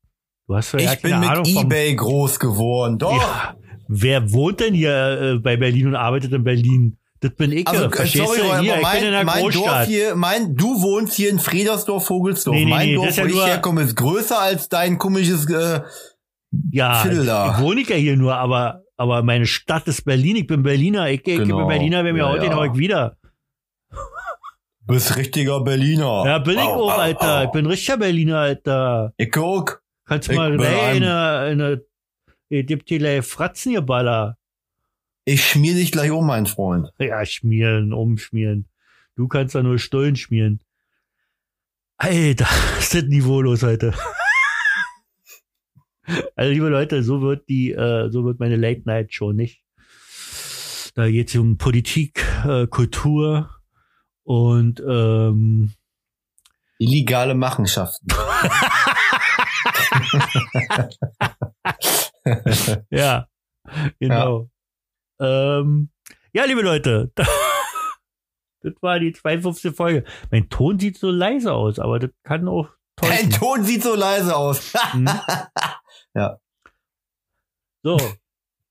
[0.51, 2.97] Du hast ja Ich bin mit Ahnung Ebay groß geworden.
[2.97, 3.15] Doch.
[3.17, 3.55] Ja,
[3.87, 6.97] wer wohnt denn hier äh, bei Berlin und arbeitet in Berlin?
[7.21, 7.65] Das bin ich.
[7.65, 8.59] Also, äh, Verstehst sorry, du?
[8.59, 12.05] Hier, ich bin in der mein, mein Dorf hier, mein, du wohnst hier in Friedersdorf,
[12.05, 12.53] Vogelsdorf.
[12.53, 15.83] Nee, nee, mein nee, Dorf, ja wo ich herkomme, ist größer als dein komisches, äh,
[16.69, 17.55] ja, da.
[17.55, 20.35] ich wohne ich ja hier nur, aber, aber meine Stadt ist Berlin.
[20.35, 21.09] Ich bin Berliner.
[21.11, 21.59] Ich, ich Genau.
[21.59, 22.65] bin Berliner, wenn mir Ja, heute ja.
[22.65, 23.15] ich wieder.
[24.85, 26.23] bist richtiger Berliner.
[26.25, 27.45] Ja, bin ich Au, auch, au, Alter.
[27.45, 29.13] Ich bin richtiger Berliner, Alter.
[29.15, 29.80] Ich guck.
[30.11, 31.85] Kannst Ich mal eine, in eine,
[32.49, 34.37] gleich Fratzen, ihr Baller.
[35.23, 36.91] Ich schmier dich gleich um, mein Freund.
[36.99, 38.67] Ja, schmieren, umschmieren.
[39.15, 40.59] Du kannst da nur Stollen schmieren.
[41.95, 42.45] Alter,
[42.79, 43.93] ist das niveaulos heute.
[46.35, 49.63] Also, liebe Leute, so wird die, äh, so wird meine Late Night Show nicht.
[50.93, 53.49] Da geht es um Politik, äh, Kultur
[54.23, 55.71] und ähm,
[56.79, 58.07] Illegale Machenschaften.
[62.89, 63.27] ja,
[63.99, 64.49] genau.
[65.19, 65.89] Ja, ähm,
[66.33, 69.75] ja liebe Leute, das war die 52.
[69.75, 70.03] Folge.
[70.29, 73.31] Mein Ton sieht so leise aus, aber das kann auch Dein täuschen.
[73.31, 74.73] Ton sieht so leise aus.
[74.91, 75.09] Hm?
[76.13, 76.39] Ja.
[77.83, 77.97] So.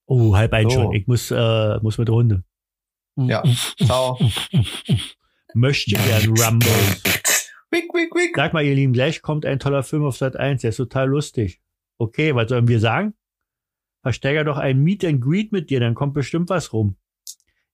[0.05, 0.75] Oh, halb ein So.
[0.77, 0.93] schon.
[0.93, 2.45] Ich muss, äh, muss mit der Runde.
[3.16, 3.43] Ja.
[3.83, 4.18] Ciao.
[5.55, 6.68] Möchte gern Rumble.
[7.73, 8.33] Wick, wick, wick.
[8.35, 11.09] Sag mal, ihr Lieben, gleich kommt ein toller Film auf Sat 1, der ist total
[11.09, 11.61] lustig.
[11.99, 13.14] Okay, was sollen wir sagen?
[14.03, 16.97] Versteiger doch ein Meet and Greet mit dir, dann kommt bestimmt was rum.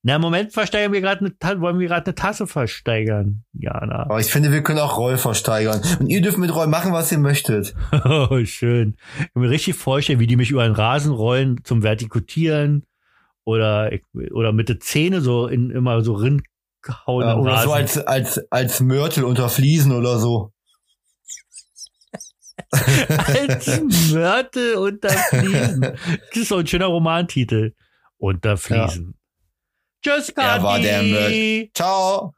[0.02, 3.44] Na, im Moment versteigern wir gerade eine, wollen wir gerade eine Tasse versteigern.
[3.54, 4.04] Ja, na.
[4.04, 5.80] Aber ich finde, wir können auch Roll versteigern.
[5.98, 7.74] Und ihr dürft mit Roll machen, was ihr möchtet.
[8.04, 8.96] Oh, schön.
[9.18, 12.84] Ich kann mir richtig vorstellen, wie die mich über den Rasen rollen zum Vertikutieren
[13.44, 13.90] oder,
[14.30, 16.44] oder mit der Zähne so in, immer so rinhauen
[16.88, 17.64] Ja, im oder Rasen.
[17.66, 20.52] so als, als, als Mörtel unter Fliesen oder so.
[22.70, 23.80] als
[24.12, 25.80] Mörtel unter Fliesen.
[26.30, 27.74] Das ist so ein schöner Romantitel.
[28.18, 29.14] Unter Fliesen.
[30.02, 30.56] Tschüss, Kati.
[30.58, 31.70] Er war der Mörtel.
[31.74, 32.32] Ciao.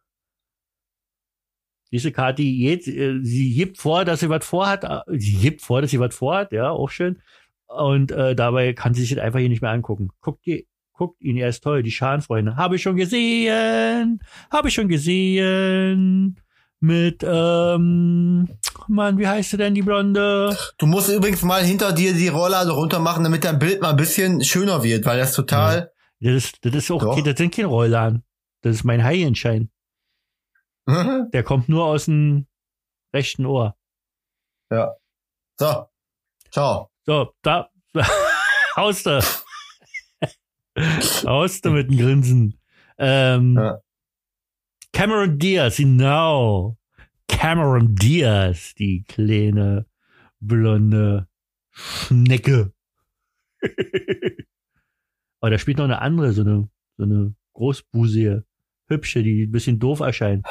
[1.90, 4.84] Diese Kati, jetzt, äh, sie gibt vor, dass sie was vorhat.
[4.84, 7.22] äh, Sie gibt vor, dass sie was vorhat, ja, auch schön.
[7.66, 10.10] Und äh, dabei kann sie sich das einfach hier nicht mehr angucken.
[10.20, 10.66] Guckt, die,
[10.98, 12.56] guckt ihn, er ist toll, die Schadenfreunde.
[12.56, 14.20] Habe ich schon gesehen.
[14.50, 16.38] Habe ich schon gesehen.
[16.80, 18.48] Mit, ähm,
[18.86, 20.56] Mann, wie heißt sie denn, die Blonde?
[20.78, 23.96] Du musst übrigens mal hinter dir die Rolllade runter machen, damit dein Bild mal ein
[23.96, 25.92] bisschen schöner wird, weil das total.
[26.20, 27.20] Das ist, das ist auch, Doch.
[27.22, 28.22] das sind kein Rollladen.
[28.62, 29.70] Das ist mein Heiligenschein.
[31.32, 32.46] Der kommt nur aus dem
[33.14, 33.76] rechten Ohr.
[34.70, 34.94] ja.
[35.56, 35.86] So.
[36.52, 36.90] Ciao.
[37.04, 37.68] So, da,
[38.76, 39.06] haust
[41.22, 41.28] du.
[41.28, 42.58] haust du mit dem Grinsen.
[42.98, 43.78] Ähm, Ja.
[44.92, 46.76] Cameron Diaz, genau.
[47.28, 49.86] Cameron Diaz, die kleine,
[50.40, 51.28] blonde
[51.70, 52.72] Schnecke.
[55.40, 58.44] Aber da spielt noch eine andere, so eine, so eine großbusige,
[58.86, 60.46] hübsche, die ein bisschen doof erscheint.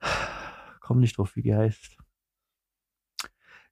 [0.80, 1.95] Komm nicht drauf, wie die heißt.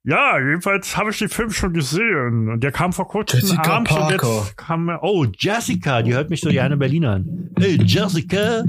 [0.07, 2.51] Ja, jedenfalls habe ich den Film schon gesehen.
[2.51, 4.29] Und der kam vor kurzem Jessica abends und Parker.
[4.45, 7.51] jetzt kam Oh, Jessica, die hört mich so gerne Berlin an.
[7.59, 8.65] Hey, Jessica.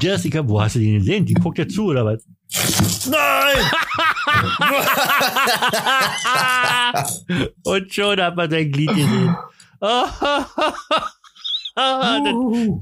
[0.00, 1.26] Jessica, wo hast du denn gesehen?
[1.26, 2.24] Die guckt ja zu, oder was?
[3.10, 3.64] Nein!
[7.64, 9.36] und schon hat man sein Glied gesehen.
[9.80, 10.10] das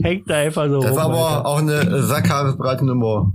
[0.02, 0.96] hängt da einfach so Das rum.
[0.96, 1.46] war aber Alter.
[1.46, 3.32] auch eine sackhaarbreite Nummer.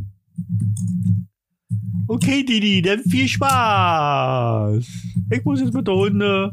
[2.07, 4.86] Okay, Didi, dann viel Spaß.
[5.32, 6.51] Ich muss jetzt mit der Hunde.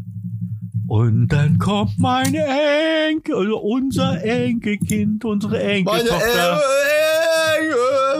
[0.88, 2.44] Und dann kommt meine
[3.08, 6.60] Enkel, also unser Enkelkind, unsere Enkeltochter.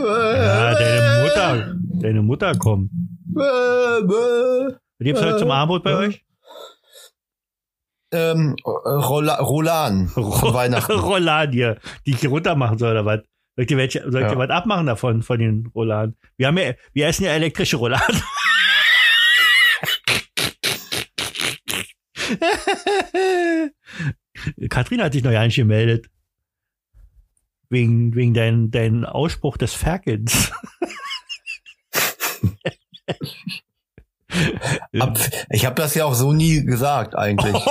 [0.04, 2.90] Ja, deine Mutter, deine Mutter kommt.
[3.34, 6.24] Was gibt's heute zum Abendbrot bei euch?
[8.12, 10.24] Ähm, Rola Rolan von
[10.54, 10.92] Weihnachten.
[11.00, 13.20] Roulade, die ich runtermachen soll oder was?
[13.54, 14.38] Soll ich dir, welche, soll ich Ja.
[14.38, 16.16] was abmachen davon, von den Rouladen?
[16.36, 18.22] Wir haben ja, wir essen ja elektrische Rouladen.
[24.70, 26.08] Katrin hat sich noch gar nicht gemeldet.
[27.68, 30.50] Wegen, wegen dein, dein Ausspruch des Ferkens.
[35.50, 37.54] Ich habe das ja auch so nie gesagt eigentlich.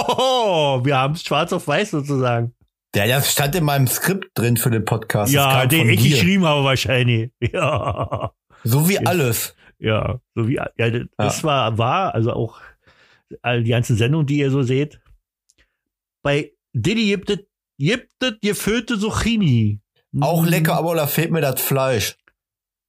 [0.53, 2.53] Oh, wir haben es schwarz auf weiß sozusagen.
[2.96, 5.32] Ja, das stand in meinem Skript drin für den Podcast.
[5.32, 6.10] Ja, den ich dir.
[6.12, 7.32] geschrieben habe wahrscheinlich.
[7.54, 8.34] Ja.
[8.64, 9.56] So wie alles.
[9.80, 10.70] Ja, so wie, ja,
[11.18, 12.60] das war, war, also auch
[13.42, 15.00] all die ganzen Sendungen, die ihr so seht.
[16.24, 17.39] Bei Diddy gibt es,
[17.80, 19.80] gibt es gefüllte Zucchini.
[20.20, 20.50] Auch Hm.
[20.50, 22.18] lecker, aber da fehlt mir das Fleisch.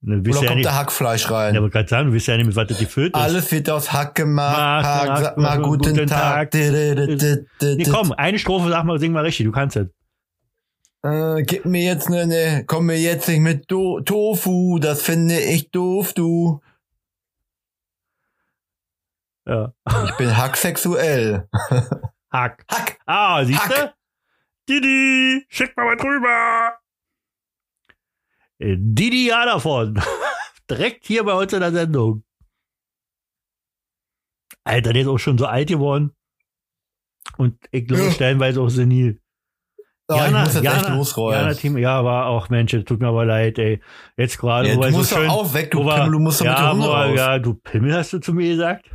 [0.05, 1.57] Wisst Oder ja kommt nicht, da Hackfleisch ja, rein?
[1.57, 3.23] aber gerade sagen, du wisst ja nicht, mit was das gefüllt ist.
[3.23, 4.57] Alles wird aus Hack gemacht.
[4.57, 6.51] Macht, Hack, sag mal guten, guten Tag.
[6.51, 6.61] Tag.
[6.61, 9.87] Nee, komm, eine Strophe, sag mal, sing mal richtig, du kannst es.
[11.05, 15.39] Äh, gib mir jetzt ne, ne, komm mir jetzt nicht mit Do Tofu, das finde
[15.39, 16.61] ich doof, du.
[19.47, 19.73] Ja.
[20.05, 21.49] Ich bin hacksexuell.
[22.33, 22.65] Hack.
[22.69, 22.99] Hack!
[23.07, 23.93] Ah, siehst du?
[24.69, 26.82] Didi, schick mal was rüber.
[28.63, 30.01] Didi ja davon.
[30.71, 32.23] Direkt hier bei uns in der Sendung.
[34.65, 36.13] Alter, der ist auch schon so alt geworden.
[37.37, 38.11] Und ich glaube, Ja.
[38.11, 39.21] stellenweise auch senil.
[40.09, 41.41] Ah, ich muss jetzt echt losrollen.
[41.41, 43.81] Jana Team, ja, war auch, Mensch, tut mir aber leid, ey.
[44.17, 46.45] Jetzt gerade, Ja, du er so musst schön, auch weg, du Pimmel, du musst doch
[46.47, 47.17] mit ja, der Hunde raus.
[47.17, 48.91] ja, du Pimmel hast du zu mir gesagt.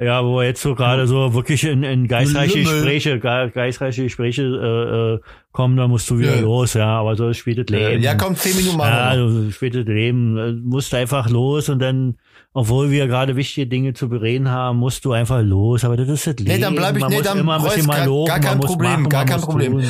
[0.00, 2.72] Ja, wo jetzt so gerade so wirklich in, in geistreiche Lümmel.
[2.74, 5.20] Gespräche, ge- geistreiche Gespräche äh, äh,
[5.52, 6.40] kommen, da musst du wieder Ja.
[6.40, 8.02] los, ja, aber so spielt das Leben.
[8.02, 12.16] Ja, komm, zehn Minuten machen Ja, spielt das Leben, äh, musst einfach los und dann,
[12.52, 16.26] obwohl wir gerade wichtige Dinge zu bereden haben, musst du einfach los, aber das ist
[16.26, 16.50] das Leben.
[16.50, 18.26] Nee, dann bleib ich- man nee, muss dann immer ein bisschen Reus, mal gar- loben,
[18.28, 19.72] gar kein Problem, machen, gar kein Problem.
[19.74, 19.84] Tun.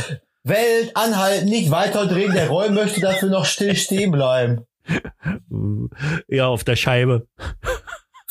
[0.46, 2.34] Welt anhalten, nicht weiter drehen.
[2.34, 4.66] Der Roy möchte, dass wir noch still stehen bleiben.
[6.28, 7.26] Ja, auf der Scheibe.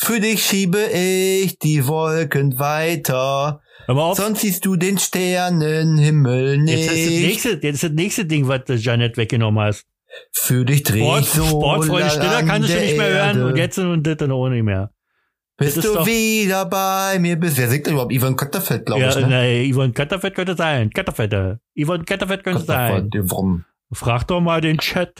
[0.03, 3.61] Für dich schiebe ich die Wolken weiter.
[3.87, 7.21] Aber auf, Sonst siehst du den Sternenhimmel jetzt ist, das nicht.
[7.21, 9.85] nächste, jetzt ist das nächste Ding, was Janet weggenommen hast.
[10.33, 13.55] Für dich dreh Sport, ich so Sportfreunde Stiller an kannst du nicht mehr hören und
[13.57, 14.91] jetzt und das dann auch nicht mehr.
[15.57, 17.57] Bist das du wieder bei mir bist.
[17.57, 18.11] Wer singt denn überhaupt?
[18.11, 19.27] Ivan Katterfeld, glaube Ja, ich, ne?
[19.27, 20.89] nee, Yvonne Katterfett könnte sein.
[20.89, 21.59] Katterfette.
[21.79, 23.09] Yvonne Katterfett könnte sein.
[23.09, 23.65] Katterfeld, warum?
[23.93, 25.13] Frag doch mal den Chat.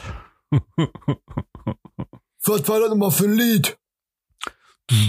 [2.46, 3.76] Was war das nochmal für ein Lied?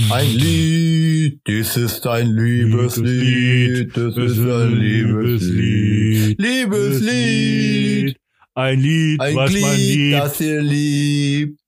[0.09, 6.39] Ein Lied, dies ist ein Liebeslied, das ist ein Liebeslied.
[6.39, 8.17] Liebeslied,
[8.53, 10.19] Ein Lied, ein was man Glied, liebt.
[10.19, 11.59] das ihr liebt.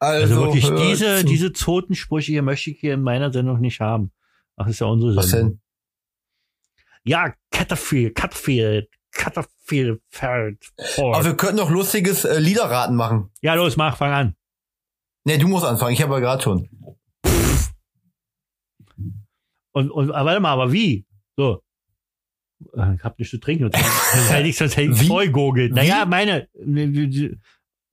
[0.00, 1.26] Also, Also wirklich, diese, zu.
[1.26, 4.10] diese Zotensprüche hier möchte ich hier in meiner Sendung nicht haben.
[4.56, 5.50] Ach, ist ja unsere Was Sendung.
[5.52, 5.60] denn?
[7.04, 10.58] Ja, Catterfield, Catterfield, Catterfield, Feld.
[10.98, 13.30] Aber wir könnten noch lustiges äh, Liederraten machen.
[13.42, 14.34] Ja, los, mach, fang an.
[15.24, 16.68] Nee, du musst anfangen, ich habe ja gerade schon.
[19.74, 21.04] Und, und aber warte mal, aber wie?
[21.36, 21.60] So.
[22.60, 23.70] Ich hab nichts zu trinken.
[23.72, 25.72] Sonst hätte ich sonst hätte voll gurgelt.
[25.74, 26.48] Naja, meine,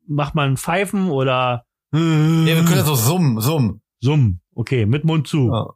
[0.07, 1.65] macht man Pfeifen oder.
[1.91, 3.81] Ja, wir können das auch summen, summen.
[3.99, 5.51] Summen, okay, mit Mund zu.
[5.51, 5.73] Ja,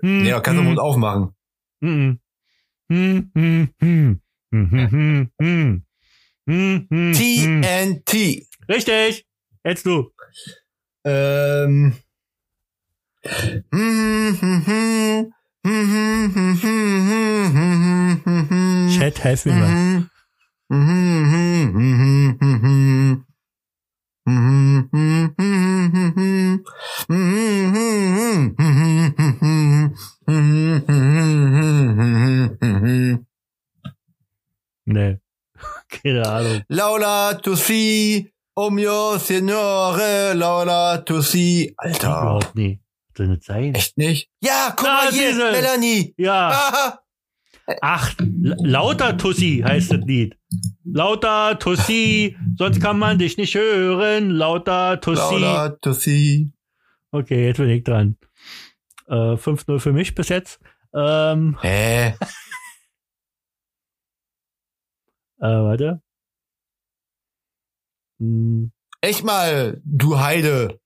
[0.00, 1.34] hm, ja kannst du Mund aufmachen.
[6.48, 8.46] TNT.
[8.68, 9.26] Richtig.
[9.64, 10.10] Jetzt du.
[11.04, 11.94] Ähm,
[18.98, 20.06] Chat, helf mir mal.
[34.84, 35.18] Nee.
[35.88, 36.62] Keine Ahnung.
[36.68, 41.74] Laula to see, oh mio signore, Laula to see.
[41.76, 42.08] Alter.
[42.08, 42.80] Überhaupt nie.
[43.16, 43.74] Soll das sein?
[43.74, 44.30] Echt nicht?
[44.42, 45.50] Ja, guck Na, mal hier, diese.
[45.52, 46.14] Melanie.
[46.18, 46.50] Ja.
[46.52, 46.98] Ah,
[47.80, 50.38] Ach, La- lauter Tussi heißt das Lied.
[50.84, 54.30] Lauter Tussi, sonst kann man dich nicht hören.
[54.30, 55.40] Lauter Tussi.
[55.82, 56.50] To see.
[57.10, 58.16] Okay, jetzt bin ich dran.
[59.08, 60.60] Äh, 5-0 für mich bis jetzt.
[60.94, 62.08] Ähm, Hä?
[65.38, 66.02] äh, warte.
[68.18, 70.80] Hm, Echt mal, du Heide.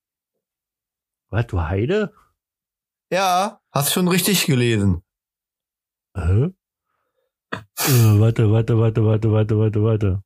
[1.28, 2.12] was, du Heide?
[3.12, 5.02] Ja, hast schon richtig gelesen.
[6.16, 6.50] Hä?
[7.52, 10.22] Äh, warte, warte, warte, warte, warte, warte, warte.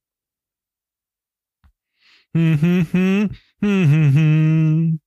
[2.34, 3.30] Hm, hm, hm,
[3.62, 5.00] hm, hm, hm.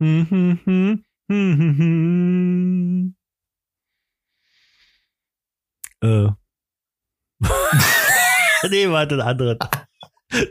[0.00, 3.14] Hm, hm, hm, hm, hm, hm.
[6.02, 6.28] Äh.
[8.68, 9.58] nee, warte, ein anderes.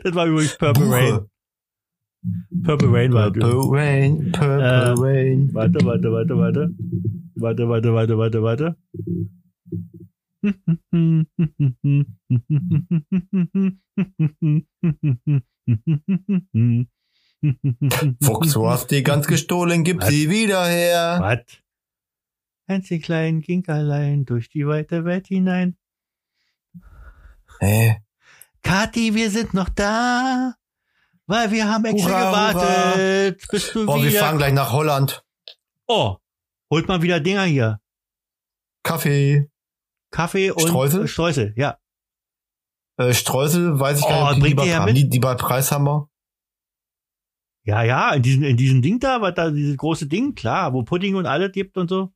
[0.02, 1.30] Das war übrigens Purple Rain.
[2.64, 3.30] Purple Rain war.
[3.32, 5.50] Purple Rain, Purple Äh, Rain.
[5.54, 6.74] Warte, warte, warte, warte.
[7.36, 8.76] Warte, warte, warte, warte, warte.
[18.22, 21.18] Fuchs, du hast die ganz gestohlen, gib sie wieder her.
[21.20, 21.62] Was?
[22.66, 25.76] Hänschen klein ging allein durch die weite Welt hinein.
[27.60, 27.98] Hä?
[28.62, 30.54] Kathi, wir sind noch da,
[31.28, 34.20] weil wir haben extra Hurra, gewartet, bis du Boah, wir wieder...
[34.20, 35.24] fahren gleich nach Holland.
[35.86, 36.16] oh,
[36.72, 37.80] holt mal wieder Dinger hier.
[38.82, 39.50] Kaffee.
[40.10, 41.06] Kaffee und Streusel?
[41.06, 41.78] Streusel, ja.
[42.96, 45.84] Äh, Streusel, weiß ich Oh, gar nicht, ob die haben die, die bei Preis haben
[45.84, 46.08] wir.
[47.64, 50.82] Ja, ja, in diesem, in diesem Ding da, was da, dieses große Ding, klar, wo
[50.82, 52.10] Pudding und alles gibt und so.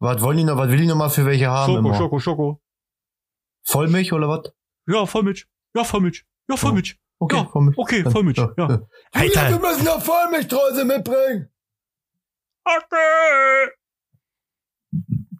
[0.00, 1.74] Was wollen die noch, was will die noch mal für welche haben?
[1.74, 1.94] Schoko, immer?
[1.94, 2.62] Schoko, Schoko.
[3.64, 4.52] Vollmilch oder was?
[4.86, 5.46] Ja, Vollmilch.
[5.74, 6.24] Ja, Vollmilch.
[6.48, 6.98] Ja, Vollmilch.
[7.20, 7.78] Okay, Ja, Vollmilch.
[7.78, 8.52] okay, Vollmilch, ja.
[8.56, 8.80] Julia,
[9.12, 9.50] Alter.
[9.50, 11.48] wir müssen noch Vollmilchstreusel mitbringen.
[12.64, 13.70] Okay.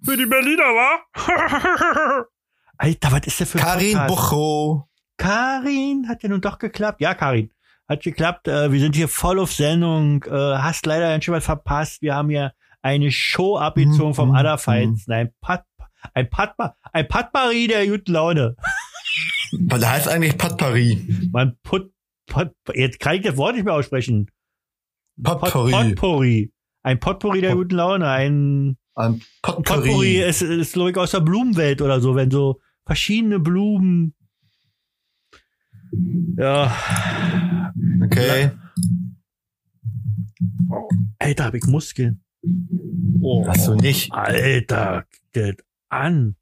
[0.05, 2.24] Für die Berliner, wa?
[2.79, 4.07] Alter, was ist der für ein Karin?
[4.07, 4.89] Bucho.
[5.18, 7.01] Karin, hat ja nun doch geklappt.
[7.01, 7.51] Ja, Karin,
[7.89, 8.49] hat geklappt.
[8.49, 10.22] Äh, wir sind hier voll auf Sendung.
[10.24, 12.03] Äh, hast leider ein was verpasst.
[12.03, 12.53] Wir haben hier
[12.83, 15.07] eine Show abgezogen vom Mhm, Otherfights.
[15.09, 15.64] Nein, Pat,
[16.14, 18.57] ein Patma, ein Patmarie der guten Laune.
[19.53, 21.29] Was heißt eigentlich Patpari?
[21.33, 21.93] Man put,
[22.27, 24.31] pot, jetzt kann ich das Wort nicht mehr aussprechen.
[25.23, 25.73] Pot, Potpourri.
[25.73, 26.53] Potpourri.
[26.83, 28.09] Ein Potpourri der Pot- guten Laune.
[28.09, 30.23] Ein Ein Potpourri Potpourri.
[30.23, 34.15] ist, ist Logik aus der Blumenwelt oder so, wenn so verschiedene Blumen.
[36.37, 36.77] Ja.
[38.05, 38.51] Okay.
[41.19, 42.21] Alter, hab ich Muskeln.
[43.21, 44.13] Oh, Hast du nicht?
[44.13, 45.55] Alter, das
[45.89, 46.37] an.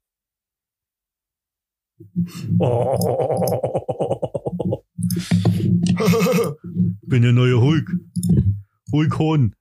[2.59, 4.83] Oh.
[7.01, 7.91] Bin der neue Hulk.
[8.91, 9.55] Hulk Hohn.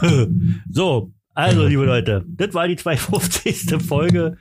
[0.70, 3.82] so, also, liebe Leute, das war die 250.
[3.82, 4.36] Folge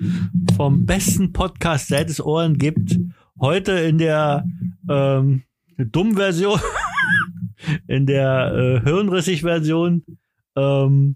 [0.55, 2.99] vom besten Podcast, seit es Ohren gibt.
[3.39, 4.43] Heute in der
[4.89, 5.43] ähm,
[5.77, 6.59] dummen Version,
[7.87, 10.03] in der äh, hirnrissig Version.
[10.55, 11.15] Ähm,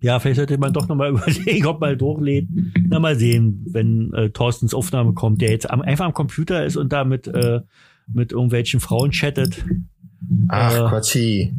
[0.00, 2.48] ja, vielleicht sollte man doch nochmal überlegen, ob man hochlädt.
[2.88, 6.76] Na, mal sehen, wenn äh, Thorstens Aufnahme kommt, der jetzt am, einfach am Computer ist
[6.76, 7.60] und da mit, äh,
[8.12, 9.64] mit irgendwelchen Frauen chattet.
[10.48, 11.54] Ach, Äh, Quatschi.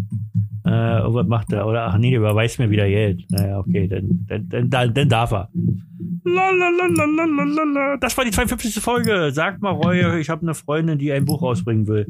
[0.64, 1.68] Äh, was macht er?
[1.68, 3.24] Oder ach nee, der überweist mir wieder Geld.
[3.30, 5.50] Naja, okay, dann, dann, dann, dann, darf er.
[6.24, 7.98] Lalalalalalala.
[7.98, 8.82] Das war die 52.
[8.82, 9.30] Folge.
[9.32, 12.08] Sag mal, Roy, ich habe eine Freundin, die ein Buch rausbringen will.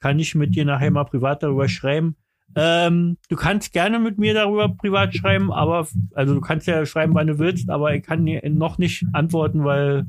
[0.00, 2.14] Kann ich mit dir nachher mal privat darüber schreiben?
[2.58, 7.14] Ähm, du kannst gerne mit mir darüber privat schreiben, aber also du kannst ja schreiben,
[7.14, 10.06] wann du willst, aber ich kann dir noch nicht antworten, weil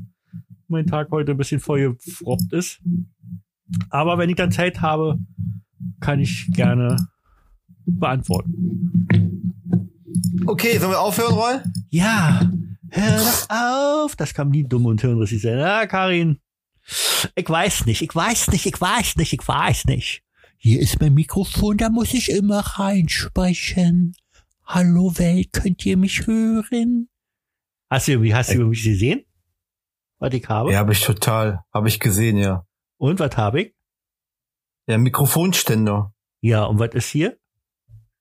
[0.66, 2.80] mein Tag heute ein bisschen vollgefroppt ist.
[3.90, 5.18] Aber wenn ich dann Zeit habe,
[6.00, 6.96] kann ich gerne
[7.84, 9.54] beantworten.
[10.46, 11.54] Okay, sollen wir aufhören, Roy?
[11.90, 12.50] Ja,
[12.90, 14.16] hör doch auf.
[14.16, 15.58] Das kann nie dumm und hirnrissig sein.
[15.58, 16.38] Ah, Karin.
[17.34, 20.22] Ich weiß nicht, ich weiß nicht, ich weiß nicht, ich weiß nicht.
[20.60, 24.16] Hier ist mein Mikrofon, da muss ich immer reinsprechen.
[24.64, 27.08] Hallo Welt, könnt ihr mich hören?
[27.88, 29.24] Hast du, wie hast du mich gesehen?
[30.18, 30.72] Was ich habe?
[30.72, 31.60] Ja, habe ich total.
[31.72, 32.66] Habe ich gesehen, ja.
[32.96, 33.74] Und was habe ich?
[34.88, 36.12] Ja, Mikrofonständer.
[36.40, 37.38] Ja, und was ist hier?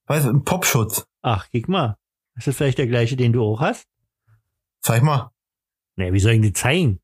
[0.05, 1.07] Weißt du, ein Popschutz.
[1.23, 1.97] Ach, guck mal.
[2.35, 3.87] Ist das vielleicht der gleiche, den du auch hast?
[4.81, 5.31] Zeig mal.
[5.95, 6.99] Nee, wie soll ich denn zeigen?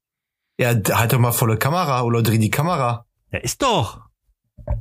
[0.60, 3.08] Ja, halt doch mal volle Kamera oder dreh die Kamera.
[3.32, 4.13] Ja, ist doch.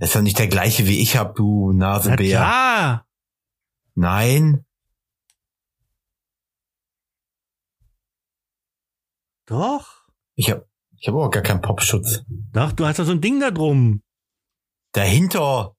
[0.01, 2.17] Ist doch nicht der gleiche wie ich hab, du Na Nasebär.
[2.39, 3.07] klar.
[3.95, 4.65] Nein.
[9.47, 9.87] Doch.
[10.35, 10.67] Ich hab,
[10.99, 12.25] ich hab auch gar keinen Popschutz.
[12.53, 14.03] Doch, du hast doch so ein Ding da drum.
[14.93, 15.75] Dahinter.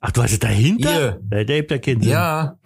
[0.00, 0.92] Ach, du hast es dahinter?
[0.92, 1.20] Hier.
[1.30, 2.10] Ja, der ja keinen Sinn.
[2.10, 2.58] Ja.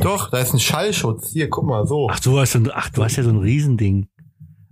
[0.00, 1.30] Doch, da ist ein Schallschutz.
[1.32, 2.08] Hier, guck mal, so.
[2.10, 4.08] Ach, du hast so ein, ach, du hast ja so ein Riesending.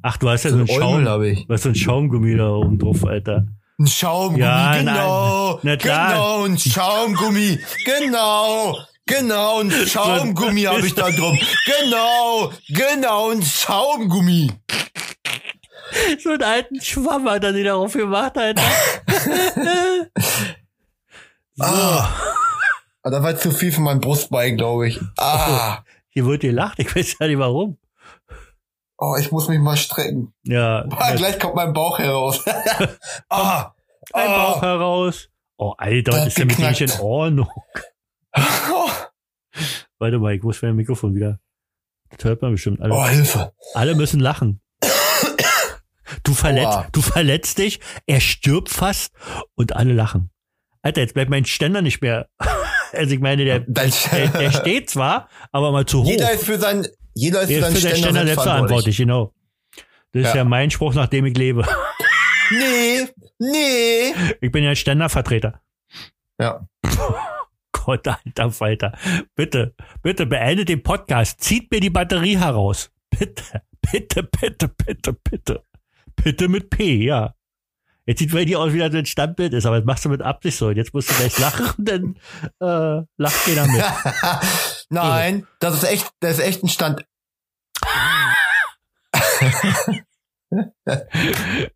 [0.02, 1.46] Ach, du hast ja so ein Schaum, Eumel habe ich.
[1.46, 3.46] du hast so ein Schaumgummi da oben drauf, Alter.
[3.80, 5.60] Ein Schaumgummi, Ja, genau.
[5.62, 5.78] nein.
[5.84, 6.08] Na.
[6.08, 7.60] Genau, ein Schaumgummi.
[7.84, 8.78] Genau.
[9.06, 11.38] Genau, ein Schaumgummi habe ich da drum.
[11.64, 14.50] Genau, genau, ein Schaumgummi.
[16.22, 18.62] So einen alten Schwamm hat er sich darauf gemacht, Alter.
[19.24, 19.30] so,
[21.64, 22.08] Ah.
[23.02, 25.00] Ah, Da war zu viel für mein Brustbein, glaube ich.
[25.16, 25.82] Ah.
[26.10, 27.78] hier wird gelacht, ich weiß ja nicht warum.
[28.98, 30.34] Oh, ich muss mich mal strecken.
[30.44, 32.44] Ja, Ah, gleich kommt mein Bauch heraus.
[33.28, 33.72] ah.
[34.12, 34.66] ein Bauch Ah.
[34.66, 35.28] heraus.
[35.56, 36.90] Oh, Alter, Das ist denn mit dir nicht in.
[37.00, 37.48] Ordnung?
[38.36, 38.90] Oh,
[39.98, 41.40] Warte mal, ich muss mein Mikrofon wieder.
[42.16, 42.80] Das hört man bestimmt.
[42.80, 43.52] Alle, oh, Hilfe.
[43.74, 44.60] alle müssen lachen.
[46.22, 46.86] Du verletzt, Aua.
[46.92, 49.12] du verletzt dich, er stirbt fast
[49.56, 50.30] und alle lachen.
[50.82, 52.28] Alter, jetzt bleibt mein Ständer nicht mehr.
[52.92, 53.88] Also ich meine, der, der,
[54.28, 56.06] der steht zwar, aber mal zu hoch.
[56.08, 56.86] Jeder ist für sein,
[57.18, 59.32] jeder ist Der für seinen ist für Ständer, Ständer selbst verantwortlich, genau.
[60.12, 60.44] Das ist Ja.
[60.44, 61.64] mein Spruch, nach dem ich lebe.
[62.50, 63.06] Nee,
[63.38, 64.14] nee.
[64.40, 65.60] Ich bin ja ein Ständervertreter.
[66.40, 66.66] Ja.
[67.72, 68.92] Gott, alter Falter.
[69.34, 71.42] Bitte, bitte beendet den Podcast.
[71.42, 72.90] Zieht mir die Batterie heraus.
[73.10, 73.42] Bitte,
[73.92, 75.62] bitte, bitte, bitte, bitte.
[76.16, 77.34] Bitte mit P, ja.
[78.06, 80.22] Jetzt sieht bei dir aus, wie das ein Standbild ist, aber das machst du mit
[80.22, 80.68] Absicht so.
[80.68, 82.16] Und jetzt musst du gleich lachen, dann
[82.60, 83.84] äh, lacht keiner mit.
[84.88, 87.04] Nein, das ist echt, das ist echt ein Stand.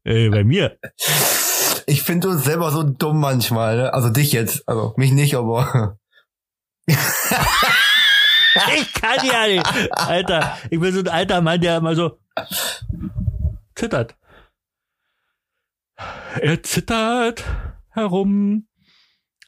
[0.04, 0.78] Äh, bei mir.
[1.86, 3.92] Ich finde uns selber so dumm manchmal, ne?
[3.92, 5.98] Also dich jetzt, also mich nicht, aber
[8.74, 9.92] Ich kann ja nicht.
[9.92, 12.18] Alter, ich bin so ein alter Mann, der immer so
[13.74, 14.16] zittert.
[16.40, 17.44] Er zittert
[17.90, 18.66] herum.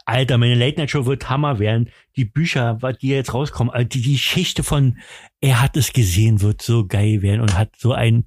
[0.06, 1.90] Alter, meine Late Night Show wird Hammer werden.
[2.16, 4.98] Die Bücher, was die jetzt rauskommen, also die, die Geschichte von
[5.40, 8.26] er hat es gesehen, wird so geil werden und hat so ein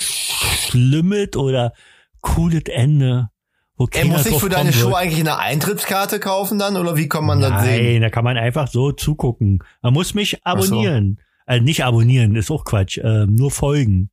[0.00, 1.72] schlimmes oder
[2.20, 3.28] cooles Ende,
[3.76, 4.96] wo er keiner muss sich drauf für deine Show wird.
[4.96, 7.92] eigentlich eine Eintrittskarte kaufen dann oder wie kann man das sehen?
[7.92, 9.62] Nein, da kann man einfach so zugucken.
[9.82, 11.20] Man muss mich abonnieren.
[11.46, 12.98] Also nicht abonnieren, ist auch Quatsch.
[13.02, 14.10] Ähm, nur folgen.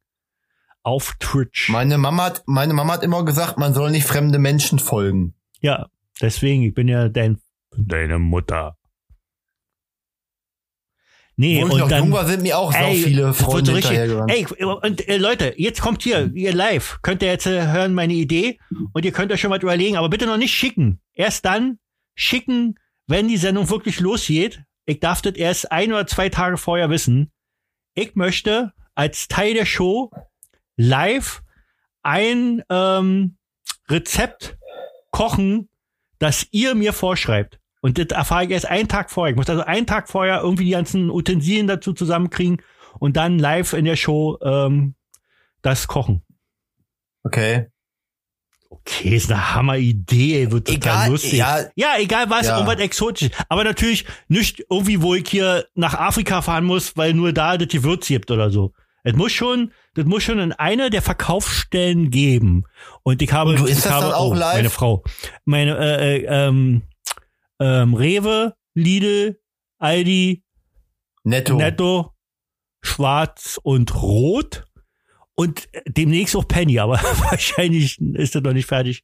[0.83, 1.69] Auf Twitch.
[1.69, 5.33] Meine Mama hat, meine Mama hat immer gesagt, man soll nicht fremde Menschen folgen.
[5.59, 5.88] ja,
[6.22, 7.39] deswegen, ich bin ja dein,
[7.76, 8.78] deine Mutter.
[11.38, 13.39] Nee, Wo ich und noch dann, jung war, sind mir auch so ey, viele das
[13.39, 14.32] wird Freunde so hinterhergerannt.
[14.32, 18.13] ey, und äh, Leute, jetzt kommt hier, ihr live, könnt ihr jetzt äh, hören meine
[18.13, 18.57] Idee
[18.93, 21.01] und ihr könnt euch schon was überlegen, aber bitte noch nicht schicken.
[21.13, 21.80] Erst dann
[22.16, 24.63] schicken, wenn die Sendung wirklich losgeht.
[24.86, 27.32] Ich darf das erst ein oder zwei Tage vorher wissen.
[27.95, 30.11] Ich möchte als Teil der Show
[30.78, 31.43] live
[32.01, 33.36] ein ähm,
[33.89, 34.57] Rezept
[35.11, 35.70] kochen,
[36.20, 37.59] das ihr mir vorschreibt.
[37.82, 39.32] Und das erfahre ich erst einen Tag vorher.
[39.32, 42.61] Ich muss also einen Tag vorher irgendwie die ganzen Utensilien dazu zusammenkriegen
[42.99, 44.95] und dann live in der Show ähm,
[45.61, 46.24] das kochen.
[47.24, 47.68] Okay.
[48.70, 51.34] Okay, ist eine Hammer-Idee, ey, wird total Egal, lustig.
[51.34, 51.59] ja.
[51.76, 52.57] ja, egal was, Ja.
[52.57, 53.30] irgendwas exotisch.
[53.47, 57.70] Aber natürlich nicht irgendwie, wo ich hier nach Afrika fahren muss, weil nur da das
[57.70, 58.74] Gewürz gibt oder so.
[59.06, 62.66] Es muss schon, das muss schon in eine der Verkaufsstellen geben.
[63.03, 65.03] Und ich habe, Und ich habe, oh, meine Frau,
[65.45, 66.82] meine, äh, äh, ähm,
[67.60, 69.39] ähm, Rewe, Lidl,
[69.78, 70.43] Aldi,
[71.24, 71.56] Netto.
[71.56, 72.14] Netto,
[72.82, 74.66] Schwarz und Rot
[75.36, 76.95] und demnächst auch Penny, aber
[77.30, 79.03] wahrscheinlich ist das noch nicht fertig,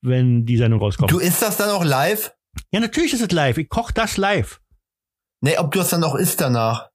[0.00, 1.12] wenn die Sendung rauskommt.
[1.12, 2.34] Du isst das dann auch live?
[2.72, 3.58] ja, natürlich ist es live.
[3.58, 4.60] Ich koche das live.
[5.40, 6.90] Nee, ob du das dann auch isst danach.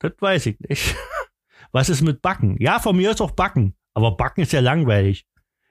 [0.00, 0.94] Das weiß ich nicht.
[1.72, 2.56] Was ist mit Backen?
[2.60, 3.74] Ja, von mir ist auch Backen.
[3.94, 5.26] Aber Backen ist ja langweilig.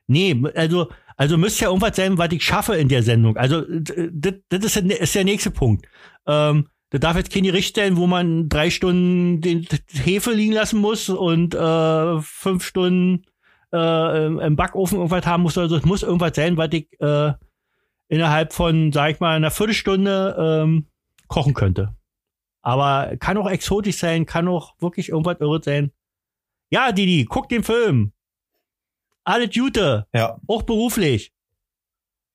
[0.07, 3.36] Nee, also, also müsste ja irgendwas sein, was ich schaffe in der Sendung.
[3.36, 5.88] Also, das, das ist, der- nächste Punkt.
[6.25, 10.80] Ähm, da darf jetzt keine Richt stellen, wo man drei Stunden den Hefe liegen lassen
[10.80, 13.23] muss und äh, fünf Stunden
[13.73, 15.57] äh, im- im Backofen irgendwas haben muss.
[15.57, 17.34] Also es muss irgendwas sein, was ich äh,
[18.07, 20.86] innerhalb von, sag ich mal, einer Viertelstunde ähm,
[21.28, 21.97] kochen könnte.
[22.68, 25.91] Aber kann auch exotisch sein, kann auch wirklich irgendwas irre sein.
[26.70, 28.11] Ja, Didi, guck den Film.
[29.24, 30.38] Alle Jute, Ja.
[30.47, 31.32] auch beruflich.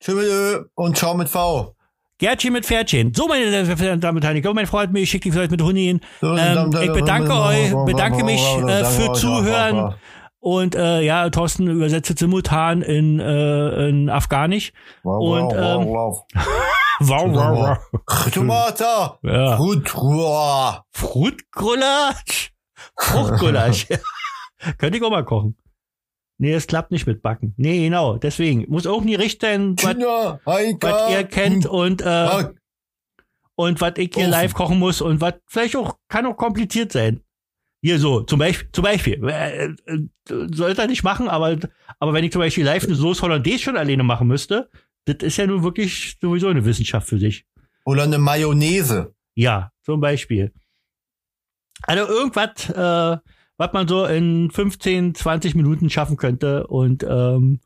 [0.00, 1.76] Tschüss und ciao mit V.
[2.16, 3.12] Gärtchen mit Pferdchen.
[3.12, 3.50] So, meine
[3.98, 6.00] Damen und Herren, ich glaube, meine Frau hat mir geschickt, ich soll mit Hunde hin.
[6.22, 9.94] Ähm, ich bedanke euch, bedanke mich äh, für Zuhören.
[10.38, 14.72] Und äh, ja, Thorsten übersetzt simultan in, äh, in Afghanisch.
[15.02, 15.94] Und, ähm,
[17.08, 18.30] Wow, wow.
[18.32, 18.84] Tomate.
[19.22, 19.58] Ja.
[19.58, 20.84] Uah.
[20.92, 22.52] Fruchtgulasch.
[22.98, 23.86] Fruchtgulasch.
[24.78, 25.56] Könnte ich auch mal kochen.
[26.38, 27.54] Nee, es klappt nicht mit Backen.
[27.56, 28.16] Nee, genau.
[28.16, 32.50] Deswegen muss auch nie richtig sein, was ihr kennt und, äh, Ah,
[33.54, 34.30] und was ich hier Ofen.
[34.30, 37.20] live kochen muss und was vielleicht auch, kann auch kompliziert sein.
[37.84, 39.98] Hier so, zum Beispiel, zum Beispiel, äh, äh,
[40.52, 41.56] sollte er nicht machen, aber,
[41.98, 44.70] aber wenn ich zum Beispiel live eine Soße Hollandaise schon alleine machen müsste,
[45.04, 47.44] das ist ja nun wirklich sowieso eine Wissenschaft für sich.
[47.84, 49.14] Oder eine Mayonnaise.
[49.34, 50.52] Ja, zum Beispiel.
[51.82, 53.18] Also irgendwas, äh,
[53.56, 56.66] was man so in 15, 20 Minuten schaffen könnte.
[56.66, 57.60] Und ähm,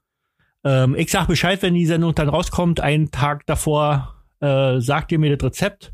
[0.64, 2.80] ähm, ich sag Bescheid, wenn die Sendung dann rauskommt.
[2.80, 5.92] Einen Tag davor äh, sagt ihr mir das Rezept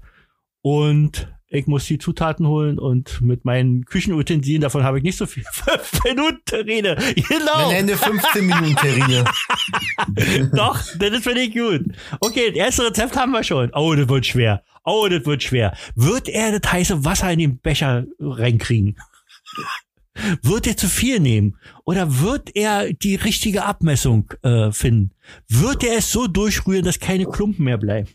[0.63, 5.27] und ich muss die Zutaten holen und mit meinen Küchenutensilien, davon habe ich nicht so
[5.27, 5.45] viel.
[5.53, 6.97] Fünf Minuten Terrine.
[6.97, 7.69] Genau.
[7.69, 9.25] Dann Ende 15 Minuten Terrine.
[10.55, 11.83] Doch, das finde ich gut.
[12.21, 13.71] Okay, das erste Rezept haben wir schon.
[13.75, 14.63] Oh, das wird schwer.
[14.85, 15.77] Oh, das wird schwer.
[15.95, 18.97] Wird er das heiße Wasser in den Becher reinkriegen?
[20.43, 21.59] Wird er zu viel nehmen?
[21.85, 25.13] Oder wird er die richtige Abmessung äh, finden?
[25.49, 28.09] Wird er es so durchrühren, dass keine Klumpen mehr bleiben?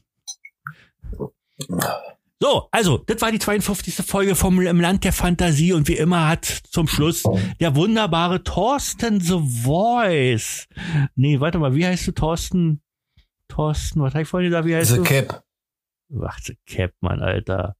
[2.40, 3.96] So, also, das war die 52.
[4.06, 7.24] Folge vom Im Land der Fantasie und wie immer hat zum Schluss
[7.60, 10.68] der wunderbare Thorsten The Voice.
[11.16, 12.84] Nee, warte mal, wie heißt du, Thorsten?
[13.48, 15.04] Thorsten, was habe ich vorhin gesagt, wie heißt The du?
[15.04, 15.44] Cap.
[16.24, 17.76] Ach, The Cap, Mann, Alter.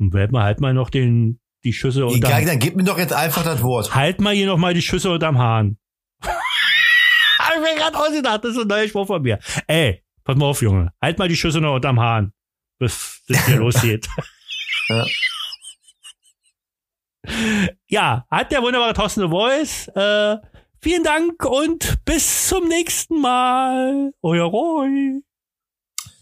[0.00, 2.98] Und halt mal, halt mal noch den, die Schüsse Egal, unterm, dann gib mir doch
[2.98, 3.94] jetzt einfach das Wort.
[3.94, 5.78] halt mal hier noch mal die Schüsse unterm Hahn.
[6.22, 9.38] Hab ich mir gerade ausgedacht, das ist ein neuer Spruch von mir.
[9.68, 10.92] Ey, pass mal auf, Junge.
[11.00, 12.32] Halt mal die Schüsse noch unterm Hahn.
[12.78, 14.06] Bis das hier losgeht.
[14.88, 15.04] Ja.
[17.88, 19.88] Ja, hat der wunderbare Thorsten The Voice.
[19.88, 20.36] Äh,
[20.82, 24.12] vielen Dank und bis zum nächsten Mal.
[24.20, 25.22] Euer Roy.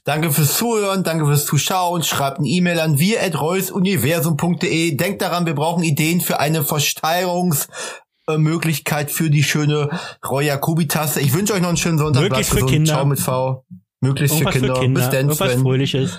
[0.04, 2.02] Danke fürs Zuhören, danke fürs Zuschauen.
[2.02, 4.96] Schreibt eine E-Mail an wir@reusuniversum.de.
[4.96, 9.90] Denkt daran, wir brauchen Ideen für eine Versteigerungsmöglichkeit für die schöne
[10.28, 11.20] Roy Jacobi Tasse.
[11.20, 12.22] Ich wünsche euch noch einen schönen Sonntag.
[12.22, 12.72] Möglichst für gesund.
[12.72, 12.92] Kinder.
[12.94, 13.64] Ciao mit V.
[14.00, 14.74] Möglichst für Kinder.
[14.74, 15.00] für Kinder.
[15.00, 15.62] Bis dann, Irgendwas Sven.
[15.62, 16.18] Fröhliches.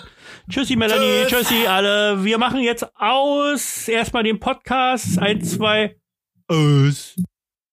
[0.50, 1.26] Tschüssi, Melanie.
[1.28, 1.48] Tschüss.
[1.48, 2.24] Tschüssi, alle.
[2.24, 3.88] Wir machen jetzt aus.
[3.88, 5.20] Erstmal den Podcast.
[5.20, 5.96] Eins, zwei.
[6.48, 7.16] Aus.